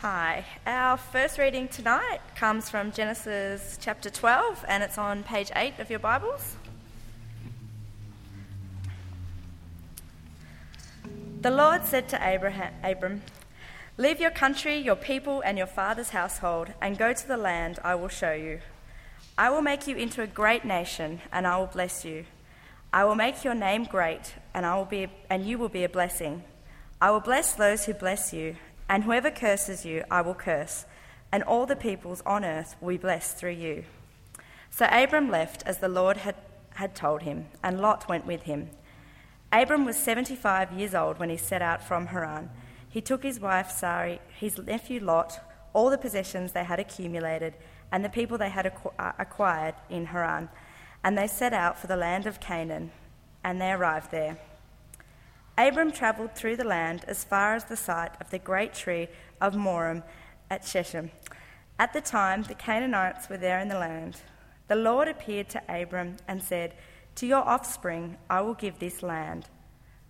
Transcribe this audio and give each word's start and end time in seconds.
Hi. 0.00 0.44
Our 0.66 0.98
first 0.98 1.38
reading 1.38 1.68
tonight 1.68 2.20
comes 2.34 2.68
from 2.68 2.92
Genesis 2.92 3.78
chapter 3.80 4.10
12 4.10 4.62
and 4.68 4.82
it's 4.82 4.98
on 4.98 5.22
page 5.22 5.50
8 5.56 5.78
of 5.78 5.88
your 5.88 5.98
Bibles. 6.00 6.56
The 11.40 11.50
Lord 11.50 11.86
said 11.86 12.10
to 12.10 12.28
Abraham, 12.28 12.74
Abram, 12.84 13.22
Leave 13.96 14.20
your 14.20 14.30
country, 14.30 14.76
your 14.76 14.96
people, 14.96 15.40
and 15.40 15.56
your 15.56 15.66
father's 15.66 16.10
household, 16.10 16.74
and 16.82 16.98
go 16.98 17.14
to 17.14 17.26
the 17.26 17.38
land 17.38 17.78
I 17.82 17.94
will 17.94 18.08
show 18.08 18.34
you. 18.34 18.60
I 19.38 19.48
will 19.48 19.62
make 19.62 19.86
you 19.86 19.96
into 19.96 20.20
a 20.20 20.26
great 20.26 20.66
nation, 20.66 21.22
and 21.32 21.46
I 21.46 21.56
will 21.56 21.68
bless 21.68 22.04
you. 22.04 22.26
I 22.92 23.04
will 23.04 23.14
make 23.14 23.44
your 23.44 23.54
name 23.54 23.84
great, 23.84 24.34
and, 24.52 24.66
I 24.66 24.76
will 24.76 24.84
be, 24.84 25.08
and 25.30 25.46
you 25.46 25.56
will 25.56 25.70
be 25.70 25.84
a 25.84 25.88
blessing. 25.88 26.44
I 27.00 27.10
will 27.12 27.20
bless 27.20 27.54
those 27.54 27.86
who 27.86 27.94
bless 27.94 28.34
you, 28.34 28.56
and 28.88 29.04
whoever 29.04 29.30
curses 29.30 29.84
you, 29.84 30.04
I 30.10 30.20
will 30.20 30.34
curse, 30.34 30.86
and 31.32 31.42
all 31.42 31.66
the 31.66 31.76
peoples 31.76 32.22
on 32.24 32.44
earth 32.44 32.76
will 32.80 32.90
be 32.90 32.98
blessed 32.98 33.36
through 33.36 33.50
you. 33.50 33.84
So 34.70 34.86
Abram 34.90 35.30
left 35.30 35.62
as 35.66 35.78
the 35.78 35.88
Lord 35.88 36.18
had, 36.18 36.36
had 36.74 36.94
told 36.94 37.22
him, 37.22 37.46
and 37.62 37.80
Lot 37.80 38.08
went 38.08 38.26
with 38.26 38.42
him. 38.42 38.70
Abram 39.52 39.84
was 39.84 39.96
75 39.96 40.72
years 40.72 40.94
old 40.94 41.18
when 41.18 41.30
he 41.30 41.36
set 41.36 41.62
out 41.62 41.82
from 41.82 42.06
Haran 42.08 42.50
he 42.96 43.02
took 43.02 43.24
his 43.24 43.38
wife 43.38 43.70
Sarai, 43.70 44.20
his 44.40 44.56
nephew 44.56 45.00
Lot, 45.00 45.38
all 45.74 45.90
the 45.90 45.98
possessions 45.98 46.52
they 46.52 46.64
had 46.64 46.80
accumulated, 46.80 47.52
and 47.92 48.02
the 48.02 48.08
people 48.08 48.38
they 48.38 48.48
had 48.48 48.72
uh, 48.98 49.12
acquired 49.18 49.74
in 49.90 50.06
Haran, 50.06 50.48
and 51.04 51.18
they 51.18 51.26
set 51.26 51.52
out 51.52 51.78
for 51.78 51.88
the 51.88 51.96
land 51.96 52.24
of 52.24 52.40
Canaan, 52.40 52.90
and 53.44 53.60
they 53.60 53.70
arrived 53.70 54.10
there. 54.10 54.38
Abram 55.58 55.90
travelled 55.90 56.34
through 56.34 56.56
the 56.56 56.64
land 56.64 57.04
as 57.08 57.24
far 57.24 57.54
as 57.54 57.64
the 57.64 57.76
site 57.76 58.12
of 58.20 58.30
the 58.30 58.38
great 58.38 58.74
tree 58.74 59.08
of 59.40 59.54
Moreh 59.54 60.02
at 60.50 60.64
Shechem. 60.66 61.10
At 61.78 61.92
the 61.92 62.02
time, 62.02 62.42
the 62.42 62.54
Canaanites 62.54 63.28
were 63.28 63.38
there 63.38 63.58
in 63.58 63.68
the 63.68 63.78
land. 63.78 64.20
The 64.68 64.76
Lord 64.76 65.08
appeared 65.08 65.48
to 65.50 65.62
Abram 65.68 66.16
and 66.28 66.42
said, 66.42 66.74
To 67.16 67.26
your 67.26 67.46
offspring 67.46 68.18
I 68.28 68.42
will 68.42 68.54
give 68.54 68.78
this 68.78 69.02
land. 69.02 69.48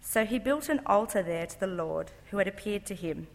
So 0.01 0.25
he 0.25 0.39
built 0.39 0.69
an 0.69 0.81
altar 0.87 1.23
there 1.23 1.47
to 1.47 1.61
the 1.61 1.67
Lord, 1.67 2.11
who 2.31 2.39
had 2.39 2.49
appeared 2.49 2.85
to 2.87 2.95
him. 2.95 3.29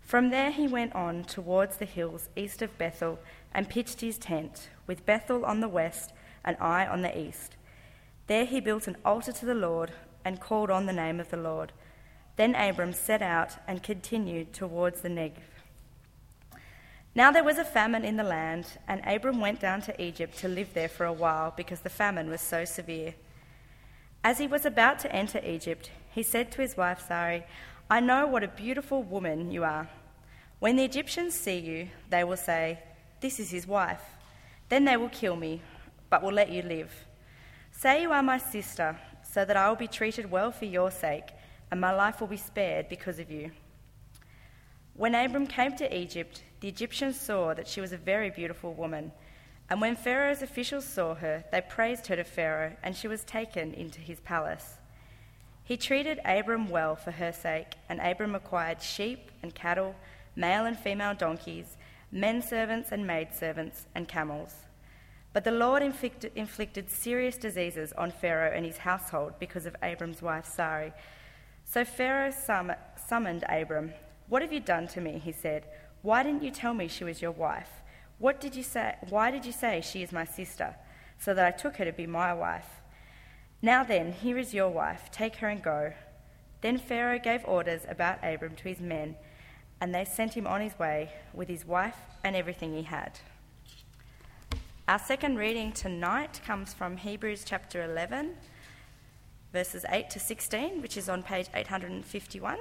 From 0.00 0.30
there 0.30 0.50
he 0.50 0.68
went 0.68 0.94
on 0.94 1.24
towards 1.24 1.76
the 1.76 1.84
hills 1.84 2.28
east 2.36 2.62
of 2.62 2.78
Bethel 2.78 3.18
and 3.52 3.68
pitched 3.68 4.00
his 4.00 4.18
tent, 4.18 4.68
with 4.86 5.04
Bethel 5.04 5.44
on 5.44 5.60
the 5.60 5.68
west 5.68 6.12
and 6.44 6.56
Ai 6.60 6.86
on 6.86 7.02
the 7.02 7.18
east. 7.18 7.56
There 8.26 8.44
he 8.44 8.60
built 8.60 8.86
an 8.86 8.96
altar 9.04 9.32
to 9.32 9.46
the 9.46 9.54
Lord 9.54 9.92
and 10.26 10.40
called 10.40 10.72
on 10.72 10.86
the 10.86 10.92
name 10.92 11.20
of 11.20 11.30
the 11.30 11.36
Lord. 11.36 11.70
Then 12.34 12.56
Abram 12.56 12.92
set 12.92 13.22
out 13.22 13.52
and 13.68 13.80
continued 13.80 14.52
towards 14.52 15.02
the 15.02 15.08
Negev. 15.08 15.46
Now 17.14 17.30
there 17.30 17.44
was 17.44 17.58
a 17.58 17.64
famine 17.64 18.04
in 18.04 18.16
the 18.16 18.24
land, 18.24 18.66
and 18.88 19.00
Abram 19.06 19.40
went 19.40 19.60
down 19.60 19.82
to 19.82 20.02
Egypt 20.02 20.36
to 20.38 20.48
live 20.48 20.74
there 20.74 20.88
for 20.88 21.06
a 21.06 21.12
while 21.12 21.54
because 21.56 21.80
the 21.80 21.88
famine 22.02 22.28
was 22.28 22.40
so 22.40 22.64
severe. 22.64 23.14
As 24.24 24.38
he 24.38 24.48
was 24.48 24.66
about 24.66 24.98
to 24.98 25.12
enter 25.14 25.40
Egypt, 25.46 25.92
he 26.12 26.24
said 26.24 26.50
to 26.52 26.60
his 26.60 26.76
wife 26.76 27.04
Sarai, 27.06 27.44
I 27.88 28.00
know 28.00 28.26
what 28.26 28.42
a 28.42 28.48
beautiful 28.48 29.04
woman 29.04 29.52
you 29.52 29.62
are. 29.62 29.88
When 30.58 30.74
the 30.74 30.84
Egyptians 30.84 31.34
see 31.34 31.58
you, 31.58 31.88
they 32.10 32.24
will 32.24 32.36
say, 32.36 32.80
This 33.20 33.38
is 33.38 33.50
his 33.50 33.68
wife. 33.68 34.02
Then 34.70 34.86
they 34.86 34.96
will 34.96 35.08
kill 35.08 35.36
me, 35.36 35.62
but 36.10 36.20
will 36.24 36.32
let 36.32 36.50
you 36.50 36.62
live. 36.62 36.92
Say 37.70 38.02
you 38.02 38.10
are 38.10 38.24
my 38.24 38.38
sister, 38.38 38.98
so 39.36 39.44
that 39.44 39.56
I 39.56 39.68
will 39.68 39.76
be 39.76 39.86
treated 39.86 40.30
well 40.30 40.50
for 40.50 40.64
your 40.64 40.90
sake, 40.90 41.28
and 41.70 41.80
my 41.80 41.92
life 41.92 42.20
will 42.20 42.26
be 42.26 42.36
spared 42.50 42.88
because 42.88 43.18
of 43.18 43.30
you. 43.30 43.52
When 44.94 45.14
Abram 45.14 45.46
came 45.46 45.76
to 45.76 45.96
Egypt, 45.96 46.42
the 46.60 46.68
Egyptians 46.68 47.20
saw 47.20 47.54
that 47.54 47.68
she 47.68 47.82
was 47.82 47.92
a 47.92 47.98
very 47.98 48.30
beautiful 48.30 48.72
woman 48.72 49.12
and 49.68 49.80
when 49.80 49.96
Pharaoh's 49.96 50.42
officials 50.42 50.84
saw 50.84 51.14
her, 51.16 51.44
they 51.50 51.60
praised 51.60 52.06
her 52.06 52.16
to 52.16 52.24
Pharaoh, 52.24 52.76
and 52.82 52.96
she 52.96 53.08
was 53.08 53.24
taken 53.24 53.74
into 53.74 54.00
his 54.00 54.20
palace. 54.20 54.76
He 55.64 55.76
treated 55.76 56.20
Abram 56.24 56.68
well 56.68 56.94
for 56.94 57.10
her 57.10 57.32
sake, 57.32 57.74
and 57.88 58.00
Abram 58.00 58.36
acquired 58.36 58.80
sheep 58.80 59.32
and 59.42 59.54
cattle, 59.54 59.96
male 60.36 60.66
and 60.66 60.78
female 60.78 61.14
donkeys, 61.14 61.76
men 62.12 62.42
servants 62.42 62.92
and 62.92 63.06
maid 63.06 63.34
servants, 63.34 63.86
and 63.92 64.06
camels. 64.06 64.54
But 65.36 65.44
the 65.44 65.50
Lord 65.50 65.82
inflicted, 65.82 66.88
serious 66.88 67.36
diseases 67.36 67.92
on 67.92 68.10
Pharaoh 68.10 68.50
and 68.54 68.64
his 68.64 68.78
household 68.78 69.34
because 69.38 69.66
of 69.66 69.76
Abram's 69.82 70.22
wife 70.22 70.46
Sarai. 70.46 70.94
So 71.62 71.84
Pharaoh 71.84 72.30
sum- 72.30 72.72
summoned 73.06 73.44
Abram. 73.46 73.92
What 74.28 74.40
have 74.40 74.50
you 74.50 74.60
done 74.60 74.88
to 74.88 75.00
me? 75.02 75.20
He 75.22 75.32
said. 75.32 75.66
Why 76.00 76.22
didn't 76.22 76.42
you 76.42 76.50
tell 76.50 76.72
me 76.72 76.88
she 76.88 77.04
was 77.04 77.20
your 77.20 77.32
wife? 77.32 77.68
What 78.16 78.40
did 78.40 78.56
you 78.56 78.62
say? 78.62 78.94
Why 79.10 79.30
did 79.30 79.44
you 79.44 79.52
say 79.52 79.82
she 79.82 80.02
is 80.02 80.10
my 80.10 80.24
sister? 80.24 80.74
So 81.18 81.34
that 81.34 81.44
I 81.44 81.50
took 81.50 81.76
her 81.76 81.84
to 81.84 81.92
be 81.92 82.06
my 82.06 82.32
wife. 82.32 82.80
Now 83.60 83.84
then, 83.84 84.12
here 84.12 84.38
is 84.38 84.54
your 84.54 84.70
wife. 84.70 85.10
Take 85.12 85.36
her 85.36 85.48
and 85.48 85.62
go. 85.62 85.92
Then 86.62 86.78
Pharaoh 86.78 87.18
gave 87.18 87.44
orders 87.44 87.82
about 87.86 88.24
Abram 88.24 88.56
to 88.56 88.68
his 88.70 88.80
men, 88.80 89.16
and 89.82 89.94
they 89.94 90.06
sent 90.06 90.32
him 90.32 90.46
on 90.46 90.62
his 90.62 90.78
way 90.78 91.12
with 91.34 91.48
his 91.48 91.66
wife 91.66 91.98
and 92.24 92.34
everything 92.34 92.74
he 92.74 92.84
had. 92.84 93.20
Our 94.88 95.00
second 95.00 95.36
reading 95.36 95.72
tonight 95.72 96.40
comes 96.46 96.72
from 96.72 96.96
Hebrews 96.96 97.42
chapter 97.44 97.82
11, 97.82 98.36
verses 99.52 99.84
8 99.88 100.08
to 100.10 100.20
16, 100.20 100.80
which 100.80 100.96
is 100.96 101.08
on 101.08 101.24
page 101.24 101.48
851. 101.52 102.56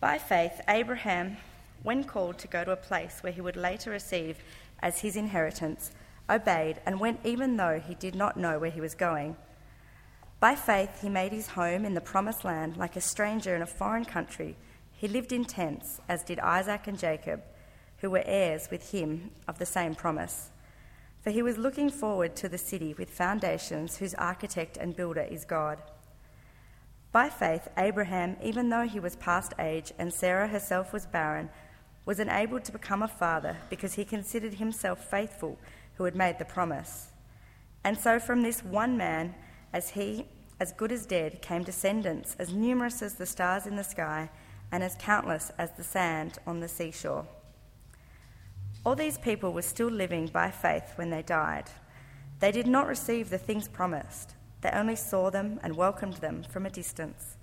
By 0.00 0.16
faith, 0.16 0.62
Abraham, 0.66 1.36
when 1.82 2.04
called 2.04 2.38
to 2.38 2.48
go 2.48 2.64
to 2.64 2.70
a 2.70 2.76
place 2.76 3.18
where 3.20 3.34
he 3.34 3.42
would 3.42 3.56
later 3.56 3.90
receive 3.90 4.38
as 4.80 5.00
his 5.00 5.14
inheritance, 5.14 5.92
obeyed 6.30 6.80
and 6.86 6.98
went 6.98 7.20
even 7.22 7.58
though 7.58 7.78
he 7.86 7.94
did 7.96 8.14
not 8.14 8.38
know 8.38 8.58
where 8.58 8.70
he 8.70 8.80
was 8.80 8.94
going. 8.94 9.36
By 10.40 10.54
faith, 10.54 11.02
he 11.02 11.10
made 11.10 11.32
his 11.32 11.48
home 11.48 11.84
in 11.84 11.92
the 11.92 12.00
promised 12.00 12.46
land 12.46 12.78
like 12.78 12.96
a 12.96 13.02
stranger 13.02 13.54
in 13.54 13.60
a 13.60 13.66
foreign 13.66 14.06
country. 14.06 14.56
He 15.02 15.08
lived 15.08 15.32
in 15.32 15.44
tents, 15.44 16.00
as 16.08 16.22
did 16.22 16.38
Isaac 16.38 16.86
and 16.86 16.96
Jacob, 16.96 17.42
who 17.98 18.08
were 18.08 18.22
heirs 18.24 18.68
with 18.70 18.92
him 18.92 19.32
of 19.48 19.58
the 19.58 19.66
same 19.66 19.96
promise. 19.96 20.50
For 21.22 21.30
he 21.30 21.42
was 21.42 21.58
looking 21.58 21.90
forward 21.90 22.36
to 22.36 22.48
the 22.48 22.56
city 22.56 22.94
with 22.94 23.10
foundations, 23.10 23.96
whose 23.96 24.14
architect 24.14 24.76
and 24.76 24.94
builder 24.94 25.26
is 25.28 25.44
God. 25.44 25.82
By 27.10 27.30
faith, 27.30 27.66
Abraham, 27.76 28.36
even 28.44 28.68
though 28.68 28.86
he 28.86 29.00
was 29.00 29.16
past 29.16 29.54
age 29.58 29.92
and 29.98 30.14
Sarah 30.14 30.46
herself 30.46 30.92
was 30.92 31.04
barren, 31.04 31.50
was 32.06 32.20
enabled 32.20 32.62
to 32.66 32.72
become 32.72 33.02
a 33.02 33.08
father 33.08 33.56
because 33.70 33.94
he 33.94 34.04
considered 34.04 34.54
himself 34.54 35.10
faithful 35.10 35.58
who 35.96 36.04
had 36.04 36.14
made 36.14 36.38
the 36.38 36.44
promise. 36.44 37.08
And 37.82 37.98
so 37.98 38.20
from 38.20 38.42
this 38.42 38.62
one 38.62 38.96
man, 38.96 39.34
as 39.72 39.90
he, 39.90 40.26
as 40.60 40.70
good 40.70 40.92
as 40.92 41.06
dead, 41.06 41.42
came 41.42 41.64
descendants 41.64 42.36
as 42.38 42.54
numerous 42.54 43.02
as 43.02 43.14
the 43.14 43.26
stars 43.26 43.66
in 43.66 43.74
the 43.74 43.82
sky 43.82 44.30
and 44.72 44.82
as 44.82 44.96
countless 44.98 45.52
as 45.58 45.70
the 45.76 45.84
sand 45.84 46.38
on 46.46 46.58
the 46.58 46.68
seashore. 46.68 47.26
All 48.84 48.96
these 48.96 49.18
people 49.18 49.52
were 49.52 49.62
still 49.62 49.90
living 49.90 50.26
by 50.26 50.50
faith 50.50 50.94
when 50.96 51.10
they 51.10 51.22
died. 51.22 51.70
They 52.40 52.50
did 52.50 52.66
not 52.66 52.88
receive 52.88 53.30
the 53.30 53.38
things 53.38 53.68
promised 53.68 54.34
they 54.62 54.70
only 54.70 54.96
saw 54.96 55.28
them 55.28 55.60
and 55.62 55.76
welcomed 55.76 56.14
them 56.14 56.44
from 56.48 56.64
a 56.64 56.70
distance. 56.70 57.36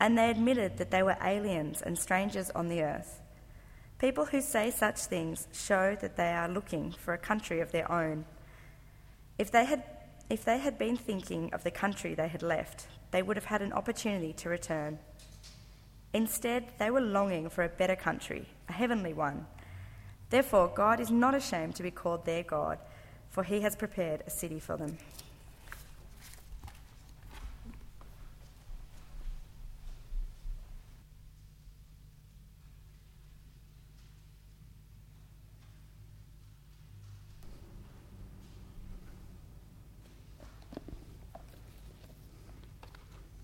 And 0.00 0.16
they 0.16 0.30
admitted 0.30 0.78
that 0.78 0.90
they 0.90 1.02
were 1.02 1.16
aliens 1.22 1.82
and 1.82 1.98
strangers 1.98 2.50
on 2.50 2.68
the 2.68 2.82
earth. 2.82 3.20
People 3.98 4.26
who 4.26 4.40
say 4.40 4.70
such 4.70 5.00
things 5.00 5.48
show 5.52 5.96
that 6.00 6.16
they 6.16 6.30
are 6.30 6.48
looking 6.48 6.92
for 6.92 7.14
a 7.14 7.18
country 7.18 7.60
of 7.60 7.72
their 7.72 7.90
own. 7.90 8.24
If 9.38 9.50
they 9.50 9.64
had, 9.64 9.82
if 10.30 10.44
they 10.44 10.58
had 10.58 10.78
been 10.78 10.96
thinking 10.96 11.52
of 11.52 11.64
the 11.64 11.70
country 11.70 12.14
they 12.14 12.28
had 12.28 12.42
left, 12.42 12.86
they 13.10 13.22
would 13.22 13.36
have 13.36 13.46
had 13.46 13.62
an 13.62 13.72
opportunity 13.72 14.32
to 14.34 14.48
return. 14.48 14.98
Instead, 16.16 16.64
they 16.78 16.90
were 16.90 17.02
longing 17.02 17.50
for 17.50 17.62
a 17.62 17.68
better 17.68 17.94
country, 17.94 18.46
a 18.70 18.72
heavenly 18.72 19.12
one. 19.12 19.44
Therefore, 20.30 20.72
God 20.74 20.98
is 20.98 21.10
not 21.10 21.34
ashamed 21.34 21.74
to 21.74 21.82
be 21.82 21.90
called 21.90 22.24
their 22.24 22.42
God, 22.42 22.78
for 23.28 23.44
he 23.44 23.60
has 23.60 23.76
prepared 23.76 24.22
a 24.26 24.30
city 24.30 24.58
for 24.58 24.78
them. 24.78 24.96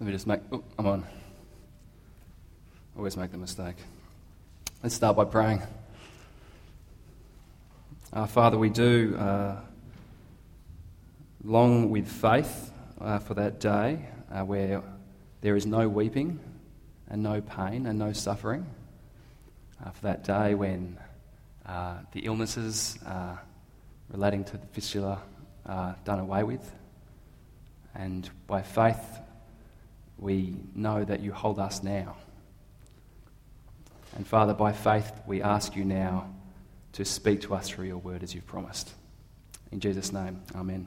Let 0.00 0.06
me 0.06 0.12
just 0.12 0.26
make, 0.26 0.40
oh, 0.50 0.64
I'm 0.78 0.86
on. 0.86 1.04
Always 3.02 3.16
make 3.16 3.32
the 3.32 3.36
mistake. 3.36 3.74
Let's 4.80 4.94
start 4.94 5.16
by 5.16 5.24
praying. 5.24 5.60
Uh, 8.12 8.26
Father, 8.26 8.56
we 8.56 8.70
do 8.70 9.16
uh, 9.18 9.56
long 11.42 11.90
with 11.90 12.06
faith 12.06 12.70
uh, 13.00 13.18
for 13.18 13.34
that 13.34 13.58
day 13.58 14.06
uh, 14.30 14.44
where 14.44 14.84
there 15.40 15.56
is 15.56 15.66
no 15.66 15.88
weeping 15.88 16.38
and 17.08 17.24
no 17.24 17.40
pain 17.40 17.86
and 17.86 17.98
no 17.98 18.12
suffering. 18.12 18.64
Uh, 19.84 19.90
for 19.90 20.02
that 20.02 20.22
day 20.22 20.54
when 20.54 20.96
uh, 21.66 21.96
the 22.12 22.20
illnesses 22.20 23.00
relating 24.10 24.44
to 24.44 24.56
the 24.56 24.66
fistula 24.68 25.20
are 25.66 25.96
done 26.04 26.20
away 26.20 26.44
with. 26.44 26.72
And 27.96 28.30
by 28.46 28.62
faith, 28.62 29.18
we 30.18 30.54
know 30.76 31.02
that 31.02 31.18
you 31.18 31.32
hold 31.32 31.58
us 31.58 31.82
now. 31.82 32.14
And 34.16 34.26
Father, 34.26 34.52
by 34.52 34.72
faith, 34.72 35.10
we 35.26 35.40
ask 35.42 35.74
you 35.74 35.84
now 35.84 36.28
to 36.92 37.04
speak 37.04 37.40
to 37.42 37.54
us 37.54 37.68
through 37.68 37.86
your 37.86 37.98
word 37.98 38.22
as 38.22 38.34
you've 38.34 38.46
promised. 38.46 38.92
In 39.70 39.80
Jesus' 39.80 40.12
name, 40.12 40.42
amen. 40.54 40.86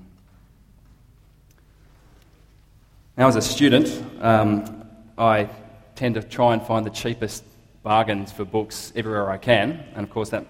Now, 3.17 3.27
as 3.27 3.35
a 3.35 3.41
student, 3.41 3.89
um, 4.21 4.87
I 5.17 5.49
tend 5.95 6.15
to 6.15 6.23
try 6.23 6.53
and 6.53 6.61
find 6.61 6.85
the 6.85 6.91
cheapest 6.91 7.43
bargains 7.81 8.31
for 8.31 8.45
books 8.45 8.91
everywhere 8.95 9.31
I 9.31 9.37
can, 9.37 9.83
and 9.95 10.03
of 10.03 10.09
course, 10.09 10.29
that 10.29 10.45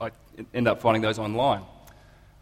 I 0.00 0.10
end 0.54 0.66
up 0.66 0.80
finding 0.80 1.02
those 1.02 1.18
online. 1.18 1.62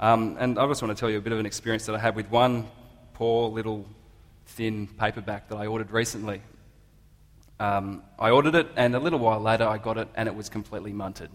Um, 0.00 0.36
and 0.38 0.58
I 0.58 0.66
just 0.66 0.82
want 0.82 0.96
to 0.96 1.00
tell 1.00 1.10
you 1.10 1.18
a 1.18 1.20
bit 1.20 1.32
of 1.32 1.38
an 1.38 1.46
experience 1.46 1.86
that 1.86 1.94
I 1.94 1.98
had 1.98 2.16
with 2.16 2.30
one 2.30 2.68
poor 3.14 3.50
little 3.50 3.84
thin 4.46 4.86
paperback 4.86 5.48
that 5.48 5.56
I 5.56 5.66
ordered 5.66 5.90
recently. 5.90 6.40
Um, 7.60 8.02
I 8.18 8.30
ordered 8.30 8.54
it, 8.54 8.68
and 8.76 8.94
a 8.94 9.00
little 9.00 9.18
while 9.18 9.40
later, 9.40 9.66
I 9.66 9.78
got 9.78 9.96
it, 9.98 10.08
and 10.14 10.28
it 10.28 10.34
was 10.34 10.48
completely 10.48 10.92
munted. 10.92 11.28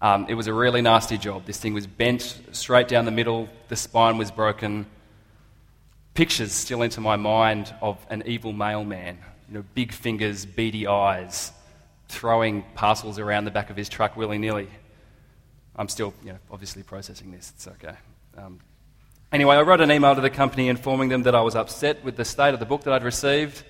Um, 0.00 0.26
it 0.28 0.34
was 0.34 0.46
a 0.46 0.52
really 0.52 0.80
nasty 0.80 1.18
job. 1.18 1.44
This 1.44 1.58
thing 1.58 1.74
was 1.74 1.86
bent 1.86 2.40
straight 2.52 2.86
down 2.86 3.04
the 3.04 3.10
middle, 3.10 3.48
the 3.68 3.76
spine 3.76 4.16
was 4.16 4.30
broken. 4.30 4.86
Pictures 6.14 6.52
still 6.52 6.82
into 6.82 7.00
my 7.00 7.16
mind 7.16 7.74
of 7.82 7.98
an 8.08 8.22
evil 8.26 8.52
mailman, 8.52 9.18
you 9.48 9.54
know, 9.54 9.64
big 9.74 9.92
fingers, 9.92 10.46
beady 10.46 10.86
eyes, 10.86 11.52
throwing 12.08 12.64
parcels 12.74 13.18
around 13.18 13.44
the 13.44 13.50
back 13.50 13.70
of 13.70 13.76
his 13.76 13.88
truck 13.88 14.16
willy 14.16 14.38
nilly. 14.38 14.68
I'm 15.74 15.88
still, 15.88 16.14
you 16.24 16.32
know, 16.32 16.38
obviously 16.50 16.82
processing 16.82 17.30
this. 17.30 17.52
It's 17.54 17.68
okay. 17.68 17.94
Um, 18.36 18.60
anyway, 19.32 19.56
I 19.56 19.62
wrote 19.62 19.80
an 19.80 19.90
email 19.90 20.14
to 20.14 20.20
the 20.20 20.30
company 20.30 20.68
informing 20.68 21.08
them 21.08 21.22
that 21.24 21.34
I 21.34 21.40
was 21.40 21.54
upset 21.54 22.04
with 22.04 22.16
the 22.16 22.24
state 22.24 22.54
of 22.54 22.60
the 22.60 22.66
book 22.66 22.82
that 22.82 22.92
I'd 22.92 23.04
received, 23.04 23.64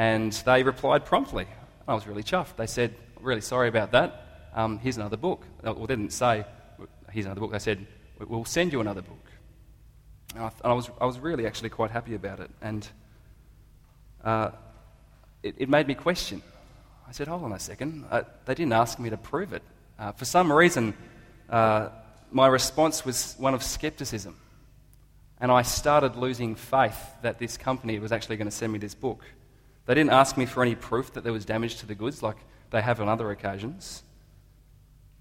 and 0.00 0.32
they 0.32 0.62
replied 0.62 1.04
promptly. 1.04 1.46
I 1.86 1.92
was 1.92 2.06
really 2.06 2.22
chuffed. 2.22 2.56
They 2.56 2.66
said, 2.66 2.94
"Really 3.20 3.42
sorry 3.42 3.68
about 3.68 3.92
that. 3.92 4.48
Um, 4.54 4.78
here's 4.78 4.96
another 4.96 5.18
book." 5.18 5.44
Well, 5.62 5.74
they 5.74 5.94
didn't 5.94 6.14
say, 6.14 6.46
"Here's 7.12 7.26
another 7.26 7.42
book." 7.42 7.52
They 7.52 7.58
said, 7.58 7.86
"We'll 8.18 8.46
send 8.46 8.72
you 8.72 8.80
another 8.80 9.02
book." 9.02 9.26
And 10.34 10.44
I, 10.44 10.48
th- 10.48 10.60
and 10.64 10.72
I 10.72 10.74
was, 10.74 10.90
I 11.02 11.04
was 11.04 11.18
really 11.18 11.46
actually 11.46 11.68
quite 11.68 11.90
happy 11.90 12.14
about 12.14 12.40
it, 12.40 12.50
and 12.62 12.88
uh, 14.24 14.52
it, 15.42 15.56
it, 15.58 15.68
made 15.68 15.86
me 15.86 15.94
question. 15.94 16.40
I 17.06 17.12
said, 17.12 17.28
"Hold 17.28 17.44
on 17.44 17.52
a 17.52 17.58
second. 17.58 18.06
Uh, 18.10 18.22
they 18.46 18.54
didn't 18.54 18.72
ask 18.72 18.98
me 18.98 19.10
to 19.10 19.18
prove 19.18 19.52
it. 19.52 19.62
Uh, 19.98 20.12
for 20.12 20.24
some 20.24 20.50
reason." 20.50 20.94
uh, 21.50 21.90
my 22.32 22.46
response 22.46 23.04
was 23.04 23.34
one 23.38 23.54
of 23.54 23.62
skepticism. 23.62 24.36
And 25.42 25.50
I 25.50 25.62
started 25.62 26.16
losing 26.16 26.54
faith 26.54 27.00
that 27.22 27.38
this 27.38 27.56
company 27.56 27.98
was 27.98 28.12
actually 28.12 28.36
going 28.36 28.46
to 28.46 28.56
send 28.56 28.72
me 28.72 28.78
this 28.78 28.94
book. 28.94 29.24
They 29.90 29.96
didn't 29.96 30.12
ask 30.12 30.36
me 30.36 30.46
for 30.46 30.62
any 30.62 30.76
proof 30.76 31.14
that 31.14 31.24
there 31.24 31.32
was 31.32 31.44
damage 31.44 31.78
to 31.78 31.86
the 31.86 31.96
goods 31.96 32.22
like 32.22 32.36
they 32.70 32.80
have 32.80 33.00
on 33.00 33.08
other 33.08 33.32
occasions. 33.32 34.04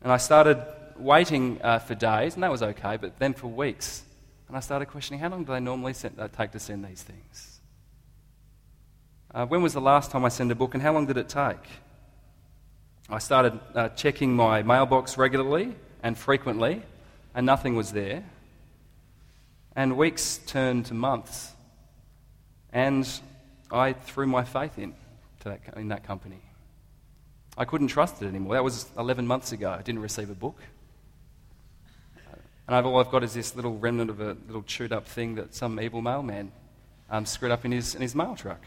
And 0.04 0.12
I 0.12 0.18
started 0.18 0.64
waiting 0.96 1.60
uh, 1.64 1.80
for 1.80 1.96
days, 1.96 2.36
and 2.36 2.44
that 2.44 2.52
was 2.52 2.62
okay, 2.62 2.96
but 2.98 3.18
then 3.18 3.34
for 3.34 3.48
weeks. 3.48 4.04
And 4.48 4.56
I 4.56 4.60
started 4.60 4.86
questioning 4.86 5.22
how 5.22 5.30
long 5.30 5.44
do 5.44 5.54
they 5.54 5.60
normally 5.60 5.94
send, 5.94 6.20
uh, 6.20 6.28
take 6.28 6.52
to 6.52 6.60
send 6.60 6.86
these 6.86 7.02
things? 7.02 7.62
Uh, 9.34 9.48
when 9.48 9.64
was 9.64 9.74
the 9.74 9.82
last 9.82 10.12
time 10.12 10.24
I 10.24 10.30
sent 10.30 10.52
a 10.52 10.56
book, 10.56 10.76
and 10.76 10.84
how 10.84 10.94
long 10.94 11.08
did 11.08 11.18
it 11.18 11.30
take? 11.30 11.66
I 13.10 13.18
started 13.18 13.60
uh, 13.74 13.90
checking 13.90 14.36
my 14.36 14.62
mailbox 14.62 15.18
regularly 15.18 15.74
and 16.04 16.16
frequently, 16.16 16.84
and 17.34 17.44
nothing 17.44 17.76
was 17.76 17.92
there. 17.92 18.24
And 19.76 19.98
weeks 19.98 20.40
turned 20.46 20.86
to 20.86 20.94
months, 20.94 21.54
and 22.72 23.10
I 23.72 23.94
threw 23.94 24.28
my 24.28 24.44
faith 24.44 24.78
in, 24.78 24.94
to 25.42 25.50
that, 25.50 25.78
in 25.78 25.90
that 25.90 26.04
company. 26.04 26.42
I 27.58 27.66
couldn't 27.66 27.88
trust 27.88 28.22
it 28.22 28.28
anymore. 28.28 28.54
That 28.54 28.64
was 28.64 28.86
11 28.98 29.28
months 29.28 29.52
ago. 29.52 29.70
I 29.70 29.82
didn't 29.82 30.02
receive 30.02 30.30
a 30.30 30.36
book. 30.36 30.58
And 32.68 32.86
all 32.86 33.00
I've 33.00 33.10
got 33.10 33.24
is 33.24 33.34
this 33.34 33.56
little 33.56 33.78
remnant 33.78 34.10
of 34.12 34.22
a 34.22 34.38
little 34.46 34.62
chewed 34.64 34.94
up 34.94 35.08
thing 35.08 35.36
that 35.36 35.56
some 35.56 35.80
evil 35.80 36.02
mailman 36.02 36.52
um, 37.10 37.26
screwed 37.26 37.52
up 37.52 37.66
in 37.66 37.72
his, 37.72 37.96
in 37.96 38.02
his 38.02 38.14
mail 38.14 38.36
truck. 38.36 38.62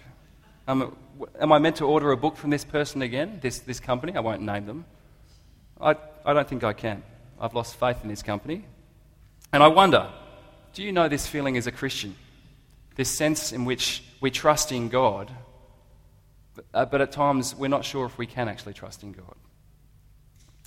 Um, 0.67 0.97
am 1.41 1.53
I 1.53 1.59
meant 1.59 1.77
to 1.77 1.85
order 1.85 2.11
a 2.11 2.17
book 2.17 2.37
from 2.37 2.51
this 2.51 2.65
person 2.65 3.03
again, 3.03 3.39
this, 3.41 3.61
this 3.61 3.81
company? 3.81 4.17
I 4.17 4.21
won't 4.21 4.43
name 4.43 4.67
them. 4.67 4.85
I, 5.81 5.97
I 6.25 6.33
don't 6.33 6.49
think 6.49 6.65
I 6.65 6.73
can. 6.73 7.03
I've 7.41 7.55
lost 7.55 7.77
faith 7.77 7.99
in 8.03 8.09
this 8.09 8.23
company. 8.23 8.65
And 9.53 9.63
I 9.63 9.69
wonder 9.69 10.11
do 10.75 10.83
you 10.83 10.91
know 10.91 11.07
this 11.07 11.27
feeling 11.27 11.57
as 11.57 11.67
a 11.67 11.73
Christian? 11.73 12.15
This 12.95 13.11
sense 13.11 13.53
in 13.53 13.65
which 13.65 14.03
we 14.23 14.31
trust 14.31 14.73
in 14.73 14.89
God, 14.89 15.31
but, 16.55 16.65
uh, 16.73 16.85
but 16.87 17.01
at 17.01 17.13
times 17.13 17.57
we're 17.57 17.69
not 17.69 17.85
sure 17.85 18.07
if 18.07 18.17
we 18.17 18.27
can 18.27 18.49
actually 18.49 18.73
trust 18.73 19.03
in 19.03 19.13
God. 19.13 19.35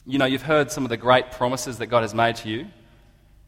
You 0.05 0.19
know, 0.19 0.25
you've 0.25 0.43
heard 0.43 0.69
some 0.69 0.83
of 0.83 0.89
the 0.89 0.97
great 0.97 1.31
promises 1.31 1.79
that 1.79 1.87
God 1.87 2.01
has 2.01 2.13
made 2.13 2.35
to 2.37 2.49
you, 2.49 2.67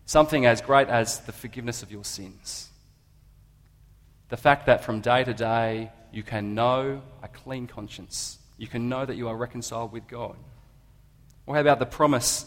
something 0.06 0.46
as 0.46 0.62
great 0.62 0.88
as 0.88 1.20
the 1.20 1.34
forgiveness 1.34 1.84
of 1.84 1.92
your 1.92 2.06
sins. 2.06 2.70
The 4.30 4.38
fact 4.38 4.66
that 4.66 4.84
from 4.84 5.02
day 5.02 5.24
to 5.26 5.34
day 5.34 5.92
you 6.12 6.24
can 6.24 6.56
know 6.56 7.02
a 7.22 7.28
clean 7.28 7.68
conscience, 7.68 8.40
you 8.58 8.68
can 8.68 8.88
know 8.88 9.06
that 9.06 9.16
you 9.16 9.28
are 9.28 9.36
reconciled 9.36 9.92
with 9.92 10.08
God. 10.08 10.38
Or 11.46 11.56
how 11.56 11.62
about 11.62 11.80
the 11.80 11.86
promise 11.86 12.46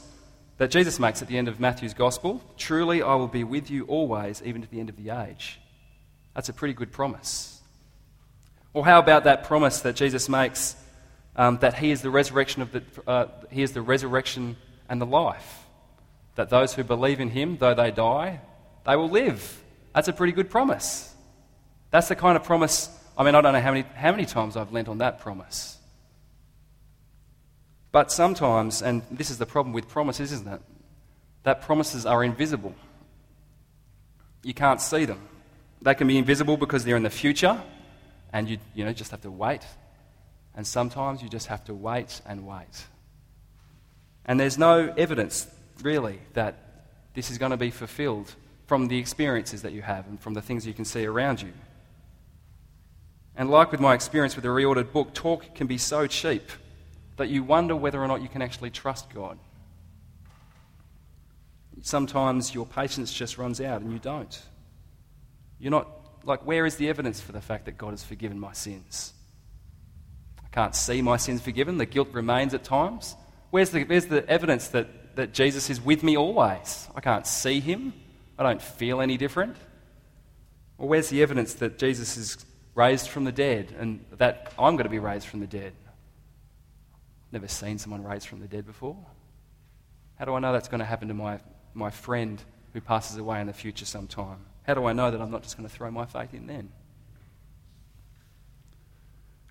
that 0.56 0.70
Jesus 0.70 0.98
makes 0.98 1.20
at 1.20 1.28
the 1.28 1.36
end 1.36 1.46
of 1.46 1.60
Matthew's 1.60 1.94
Gospel 1.94 2.42
Truly, 2.56 3.02
I 3.02 3.14
will 3.16 3.28
be 3.28 3.44
with 3.44 3.70
you 3.70 3.84
always, 3.84 4.42
even 4.42 4.62
to 4.62 4.68
the 4.68 4.80
end 4.80 4.88
of 4.88 4.96
the 4.96 5.10
age. 5.10 5.59
That's 6.34 6.48
a 6.48 6.52
pretty 6.52 6.74
good 6.74 6.92
promise. 6.92 7.60
Or 8.72 8.84
how 8.84 8.98
about 8.98 9.24
that 9.24 9.44
promise 9.44 9.80
that 9.80 9.96
Jesus 9.96 10.28
makes 10.28 10.76
um, 11.36 11.58
that 11.58 11.78
He 11.78 11.90
is 11.90 12.02
the 12.02 12.10
resurrection 12.10 12.62
of 12.62 12.72
the 12.72 12.82
uh, 13.06 13.26
He 13.50 13.62
is 13.62 13.72
the 13.72 13.82
resurrection 13.82 14.56
and 14.88 15.00
the 15.00 15.06
life. 15.06 15.64
That 16.36 16.50
those 16.50 16.74
who 16.74 16.84
believe 16.84 17.20
in 17.20 17.30
Him, 17.30 17.56
though 17.58 17.74
they 17.74 17.90
die, 17.90 18.40
they 18.86 18.96
will 18.96 19.10
live. 19.10 19.62
That's 19.94 20.08
a 20.08 20.12
pretty 20.12 20.32
good 20.32 20.50
promise. 20.50 21.12
That's 21.90 22.08
the 22.08 22.16
kind 22.16 22.36
of 22.36 22.44
promise. 22.44 22.88
I 23.18 23.24
mean, 23.24 23.34
I 23.34 23.40
don't 23.40 23.52
know 23.52 23.60
how 23.60 23.72
many, 23.72 23.84
how 23.94 24.12
many 24.12 24.24
times 24.24 24.56
I've 24.56 24.72
lent 24.72 24.88
on 24.88 24.98
that 24.98 25.18
promise. 25.18 25.76
But 27.92 28.12
sometimes, 28.12 28.82
and 28.82 29.02
this 29.10 29.30
is 29.30 29.38
the 29.38 29.46
problem 29.46 29.72
with 29.72 29.88
promises, 29.88 30.30
isn't 30.32 30.48
it? 30.48 30.60
That 31.42 31.62
promises 31.62 32.06
are 32.06 32.22
invisible. 32.22 32.74
You 34.44 34.54
can't 34.54 34.80
see 34.80 35.04
them. 35.04 35.29
They 35.82 35.94
can 35.94 36.06
be 36.06 36.18
invisible 36.18 36.56
because 36.56 36.84
they're 36.84 36.96
in 36.96 37.02
the 37.02 37.10
future, 37.10 37.62
and 38.32 38.48
you, 38.48 38.58
you 38.74 38.84
know, 38.84 38.92
just 38.92 39.10
have 39.10 39.22
to 39.22 39.30
wait. 39.30 39.64
And 40.54 40.66
sometimes 40.66 41.22
you 41.22 41.28
just 41.28 41.46
have 41.46 41.64
to 41.64 41.74
wait 41.74 42.20
and 42.26 42.46
wait. 42.46 42.86
And 44.26 44.38
there's 44.38 44.58
no 44.58 44.92
evidence, 44.96 45.46
really, 45.82 46.20
that 46.34 46.56
this 47.14 47.30
is 47.30 47.38
going 47.38 47.50
to 47.50 47.56
be 47.56 47.70
fulfilled 47.70 48.34
from 48.66 48.88
the 48.88 48.98
experiences 48.98 49.62
that 49.62 49.72
you 49.72 49.82
have 49.82 50.06
and 50.06 50.20
from 50.20 50.34
the 50.34 50.42
things 50.42 50.66
you 50.66 50.74
can 50.74 50.84
see 50.84 51.04
around 51.04 51.42
you. 51.42 51.52
And 53.36 53.50
like 53.50 53.72
with 53.72 53.80
my 53.80 53.94
experience 53.94 54.36
with 54.36 54.42
the 54.42 54.50
reordered 54.50 54.92
book, 54.92 55.14
talk 55.14 55.54
can 55.54 55.66
be 55.66 55.78
so 55.78 56.06
cheap 56.06 56.50
that 57.16 57.28
you 57.28 57.42
wonder 57.42 57.74
whether 57.74 58.02
or 58.02 58.06
not 58.06 58.22
you 58.22 58.28
can 58.28 58.42
actually 58.42 58.70
trust 58.70 59.12
God. 59.14 59.38
Sometimes 61.82 62.54
your 62.54 62.66
patience 62.66 63.12
just 63.12 63.38
runs 63.38 63.60
out 63.60 63.80
and 63.80 63.92
you 63.92 63.98
don't. 63.98 64.40
You're 65.60 65.70
not, 65.70 65.88
like, 66.24 66.46
where 66.46 66.66
is 66.66 66.76
the 66.76 66.88
evidence 66.88 67.20
for 67.20 67.32
the 67.32 67.40
fact 67.40 67.66
that 67.66 67.76
God 67.78 67.90
has 67.90 68.02
forgiven 68.02 68.40
my 68.40 68.52
sins? 68.52 69.12
I 70.38 70.48
can't 70.48 70.74
see 70.74 71.02
my 71.02 71.18
sins 71.18 71.42
forgiven. 71.42 71.78
The 71.78 71.86
guilt 71.86 72.08
remains 72.12 72.54
at 72.54 72.64
times. 72.64 73.14
Where's 73.50 73.70
the, 73.70 73.84
where's 73.84 74.06
the 74.06 74.28
evidence 74.28 74.68
that, 74.68 75.16
that 75.16 75.32
Jesus 75.34 75.70
is 75.70 75.80
with 75.80 76.02
me 76.02 76.16
always? 76.16 76.88
I 76.94 77.00
can't 77.00 77.26
see 77.26 77.60
him. 77.60 77.92
I 78.38 78.42
don't 78.42 78.62
feel 78.62 79.00
any 79.00 79.16
different. 79.16 79.56
Well, 80.78 80.88
where's 80.88 81.10
the 81.10 81.22
evidence 81.22 81.54
that 81.54 81.78
Jesus 81.78 82.16
is 82.16 82.38
raised 82.74 83.08
from 83.08 83.24
the 83.24 83.32
dead 83.32 83.74
and 83.78 84.04
that 84.16 84.52
I'm 84.58 84.76
going 84.76 84.84
to 84.84 84.90
be 84.90 84.98
raised 84.98 85.26
from 85.26 85.40
the 85.40 85.46
dead? 85.46 85.74
Never 87.32 87.48
seen 87.48 87.78
someone 87.78 88.02
raised 88.02 88.26
from 88.26 88.40
the 88.40 88.48
dead 88.48 88.66
before. 88.66 88.96
How 90.18 90.24
do 90.24 90.34
I 90.34 90.40
know 90.40 90.52
that's 90.52 90.68
going 90.68 90.80
to 90.80 90.86
happen 90.86 91.08
to 91.08 91.14
my, 91.14 91.38
my 91.74 91.90
friend 91.90 92.42
who 92.72 92.80
passes 92.80 93.18
away 93.18 93.40
in 93.40 93.46
the 93.46 93.52
future 93.52 93.84
sometime? 93.84 94.38
How 94.62 94.74
do 94.74 94.84
I 94.84 94.92
know 94.92 95.10
that 95.10 95.20
I'm 95.20 95.30
not 95.30 95.42
just 95.42 95.56
going 95.56 95.68
to 95.68 95.74
throw 95.74 95.90
my 95.90 96.06
faith 96.06 96.34
in 96.34 96.46
then? 96.46 96.70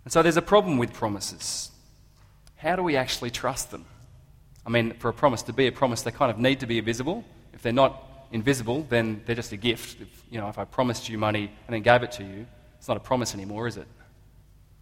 And 0.03 0.13
so 0.13 0.21
there's 0.21 0.37
a 0.37 0.41
problem 0.41 0.77
with 0.77 0.93
promises. 0.93 1.71
How 2.55 2.75
do 2.75 2.83
we 2.83 2.95
actually 2.95 3.31
trust 3.31 3.71
them? 3.71 3.85
I 4.65 4.69
mean, 4.69 4.93
for 4.93 5.09
a 5.09 5.13
promise 5.13 5.41
to 5.43 5.53
be 5.53 5.67
a 5.67 5.71
promise, 5.71 6.01
they 6.01 6.11
kind 6.11 6.31
of 6.31 6.37
need 6.37 6.59
to 6.59 6.67
be 6.67 6.77
invisible. 6.77 7.23
If 7.53 7.61
they're 7.61 7.73
not 7.73 8.03
invisible, 8.31 8.85
then 8.89 9.21
they're 9.25 9.35
just 9.35 9.51
a 9.51 9.57
gift. 9.57 10.01
If, 10.01 10.23
you 10.29 10.39
know, 10.39 10.49
if 10.49 10.57
I 10.57 10.65
promised 10.65 11.09
you 11.09 11.17
money 11.17 11.51
and 11.67 11.73
then 11.73 11.81
gave 11.81 12.03
it 12.03 12.11
to 12.13 12.23
you, 12.23 12.45
it's 12.77 12.87
not 12.87 12.97
a 12.97 13.01
promise 13.01 13.33
anymore, 13.33 13.67
is 13.67 13.77
it? 13.77 13.87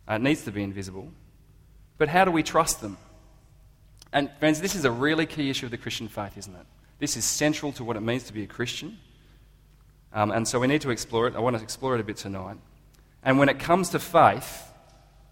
Uh, 0.10 0.16
it 0.16 0.22
needs 0.22 0.44
to 0.44 0.52
be 0.52 0.64
invisible. 0.64 1.10
But 1.98 2.10
how 2.10 2.26
do 2.26 2.32
we 2.32 2.44
trust 2.44 2.82
them? 2.82 2.98
And, 4.14 4.30
friends, 4.40 4.62
this 4.62 4.76
is 4.76 4.86
a 4.86 4.92
really 4.92 5.26
key 5.26 5.50
issue 5.50 5.66
of 5.66 5.72
the 5.72 5.78
Christian 5.78 6.08
faith, 6.08 6.38
isn't 6.38 6.56
it? 6.56 6.66
This 7.00 7.18
is 7.18 7.26
central 7.26 7.72
to 7.74 7.84
what 7.84 7.98
it 7.98 8.02
means 8.02 8.24
to 8.24 8.34
be 8.34 8.44
a 8.44 8.48
Christian. 8.48 8.98
Um, 10.14 10.32
and 10.32 10.48
so 10.48 10.60
we 10.60 10.68
need 10.68 10.82
to 10.82 10.90
explore 10.90 11.28
it. 11.28 11.36
I 11.36 11.40
want 11.40 11.58
to 11.58 11.64
explore 11.64 11.96
it 11.96 12.02
a 12.02 12.04
bit 12.04 12.18
tonight. 12.18 12.58
And 13.24 13.38
when 13.40 13.50
it 13.50 13.60
comes 13.60 13.90
to 13.90 14.00
faith, 14.00 14.64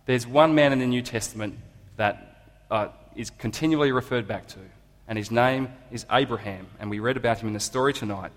there's 0.05 0.27
one 0.27 0.53
man 0.53 0.73
in 0.73 0.79
the 0.79 0.85
New 0.85 1.01
Testament 1.01 1.57
that 1.97 2.55
uh, 2.69 2.89
is 3.15 3.29
continually 3.29 3.91
referred 3.91 4.27
back 4.27 4.47
to, 4.49 4.59
and 5.07 5.17
his 5.17 5.31
name 5.31 5.69
is 5.91 6.05
Abraham. 6.11 6.67
And 6.79 6.89
we 6.89 6.99
read 6.99 7.17
about 7.17 7.39
him 7.39 7.47
in 7.47 7.53
the 7.53 7.59
story 7.59 7.93
tonight. 7.93 8.31